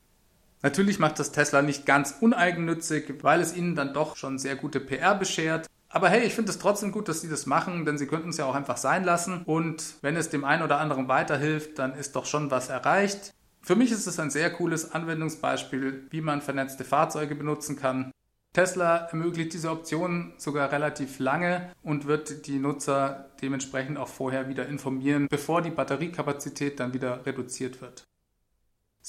Natürlich 0.63 0.99
macht 0.99 1.19
das 1.19 1.33
Tesla 1.33 1.63
nicht 1.63 1.87
ganz 1.87 2.17
uneigennützig, 2.21 3.23
weil 3.23 3.41
es 3.41 3.57
ihnen 3.57 3.77
dann 3.77 3.95
doch 3.95 4.17
schon 4.17 4.39
sehr 4.39 4.57
gute 4.57 4.81
PR 4.81 5.15
beschert. 5.15 5.69
Aber 5.89 6.09
hey, 6.11 6.25
ich 6.25 6.35
finde 6.35 6.51
es 6.51 6.59
trotzdem 6.59 6.93
gut, 6.93 7.09
dass 7.09 7.21
sie 7.21 7.29
das 7.29 7.47
machen, 7.47 7.85
denn 7.85 7.97
sie 7.97 8.07
könnten 8.07 8.31
es 8.31 8.37
ja 8.37 8.45
auch 8.45 8.55
einfach 8.55 8.77
sein 8.77 9.05
lassen. 9.05 9.43
Und 9.45 9.95
wenn 10.03 10.17
es 10.17 10.29
dem 10.29 10.45
einen 10.45 10.63
oder 10.63 10.79
anderen 10.81 11.09
weiterhilft, 11.09 11.79
dann 11.79 11.95
ist 11.95 12.17
doch 12.17 12.27
schon 12.27 12.51
was 12.51 12.69
erreicht. 12.69 13.33
Für 13.63 13.77
mich 13.77 13.93
ist 13.93 14.07
es 14.07 14.19
ein 14.19 14.31
sehr 14.31 14.51
cooles 14.51 14.93
Anwendungsbeispiel, 14.93 16.07
wie 16.11 16.21
man 16.21 16.43
vernetzte 16.43 16.85
Fahrzeuge 16.85 17.35
benutzen 17.35 17.77
kann. 17.77 18.11
Tesla 18.53 19.09
ermöglicht 19.11 19.53
diese 19.53 19.71
Option 19.71 20.33
sogar 20.37 20.73
relativ 20.73 21.19
lange 21.19 21.71
und 21.83 22.07
wird 22.07 22.47
die 22.47 22.59
Nutzer 22.59 23.31
dementsprechend 23.41 23.99
auch 23.99 24.09
vorher 24.09 24.49
wieder 24.49 24.67
informieren, 24.67 25.29
bevor 25.31 25.63
die 25.63 25.71
Batteriekapazität 25.71 26.81
dann 26.81 26.95
wieder 26.95 27.25
reduziert 27.25 27.81
wird. 27.81 28.05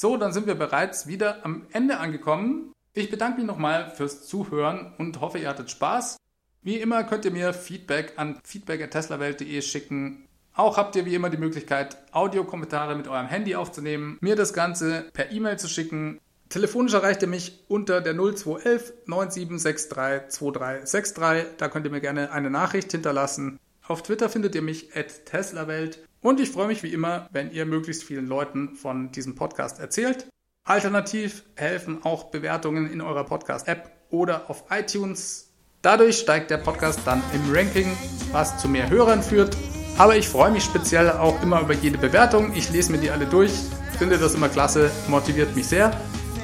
So, 0.01 0.15
dann 0.15 0.31
sind 0.31 0.47
wir 0.47 0.55
bereits 0.55 1.07
wieder 1.07 1.43
am 1.43 1.67
Ende 1.73 1.97
angekommen. 1.97 2.71
Ich 2.93 3.09
bedanke 3.09 3.39
mich 3.39 3.45
nochmal 3.45 3.91
fürs 3.93 4.25
Zuhören 4.25 4.93
und 4.97 5.19
hoffe, 5.19 5.39
ihr 5.39 5.49
hattet 5.49 5.71
Spaß. 5.71 6.15
Wie 6.61 6.77
immer 6.77 7.03
könnt 7.03 7.25
ihr 7.25 7.31
mir 7.31 7.51
Feedback 7.51 8.13
an 8.15 8.39
feedback.teslawelt.de 8.45 9.61
schicken. 9.61 10.25
Auch 10.53 10.77
habt 10.77 10.95
ihr 10.95 11.05
wie 11.05 11.15
immer 11.15 11.29
die 11.29 11.35
Möglichkeit, 11.35 11.97
Audiokommentare 12.13 12.95
mit 12.95 13.09
eurem 13.09 13.27
Handy 13.27 13.55
aufzunehmen, 13.55 14.17
mir 14.21 14.37
das 14.37 14.53
Ganze 14.53 15.09
per 15.11 15.33
E-Mail 15.33 15.59
zu 15.59 15.67
schicken. 15.67 16.21
Telefonisch 16.47 16.93
erreicht 16.93 17.21
ihr 17.21 17.27
mich 17.27 17.65
unter 17.67 17.99
der 17.99 18.13
0211 18.13 18.93
9763 19.05 20.29
2363. 20.29 21.57
Da 21.57 21.67
könnt 21.67 21.85
ihr 21.85 21.91
mir 21.91 21.99
gerne 21.99 22.31
eine 22.31 22.49
Nachricht 22.49 22.93
hinterlassen. 22.93 23.59
Auf 23.85 24.03
Twitter 24.03 24.29
findet 24.29 24.55
ihr 24.55 24.61
mich 24.61 24.95
at 24.95 25.25
teslawelt. 25.25 25.99
Und 26.21 26.39
ich 26.39 26.51
freue 26.51 26.67
mich 26.67 26.83
wie 26.83 26.93
immer, 26.93 27.29
wenn 27.31 27.51
ihr 27.51 27.65
möglichst 27.65 28.03
vielen 28.03 28.27
Leuten 28.27 28.75
von 28.75 29.11
diesem 29.11 29.35
Podcast 29.35 29.79
erzählt. 29.79 30.27
Alternativ 30.65 31.43
helfen 31.55 31.99
auch 32.03 32.25
Bewertungen 32.25 32.91
in 32.91 33.01
eurer 33.01 33.23
Podcast-App 33.23 33.91
oder 34.09 34.49
auf 34.49 34.65
iTunes. 34.69 35.51
Dadurch 35.81 36.17
steigt 36.17 36.51
der 36.51 36.57
Podcast 36.57 36.99
dann 37.05 37.23
im 37.33 37.53
Ranking, 37.53 37.97
was 38.31 38.57
zu 38.57 38.67
mehr 38.67 38.89
Hörern 38.89 39.23
führt. 39.23 39.55
Aber 39.97 40.15
ich 40.17 40.27
freue 40.27 40.51
mich 40.51 40.63
speziell 40.63 41.09
auch 41.11 41.41
immer 41.41 41.61
über 41.61 41.73
jede 41.73 41.97
Bewertung. 41.97 42.53
Ich 42.55 42.69
lese 42.71 42.91
mir 42.91 42.99
die 42.99 43.09
alle 43.09 43.25
durch, 43.25 43.51
finde 43.97 44.17
das 44.17 44.35
immer 44.35 44.49
klasse, 44.49 44.91
motiviert 45.07 45.55
mich 45.55 45.67
sehr. 45.67 45.91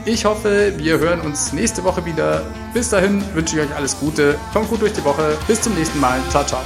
Ich 0.05 0.23
hoffe, 0.23 0.73
wir 0.77 0.99
hören 0.99 1.21
uns 1.21 1.51
nächste 1.51 1.83
Woche 1.83 2.05
wieder. 2.05 2.43
Bis 2.73 2.89
dahin 2.89 3.23
wünsche 3.33 3.57
ich 3.57 3.67
euch 3.67 3.75
alles 3.75 3.99
Gute. 3.99 4.37
Kommt 4.53 4.69
gut 4.69 4.81
durch 4.81 4.93
die 4.93 5.03
Woche. 5.03 5.35
Bis 5.47 5.61
zum 5.61 5.73
nächsten 5.73 5.99
Mal. 5.99 6.19
Ciao, 6.29 6.45
ciao. 6.45 6.61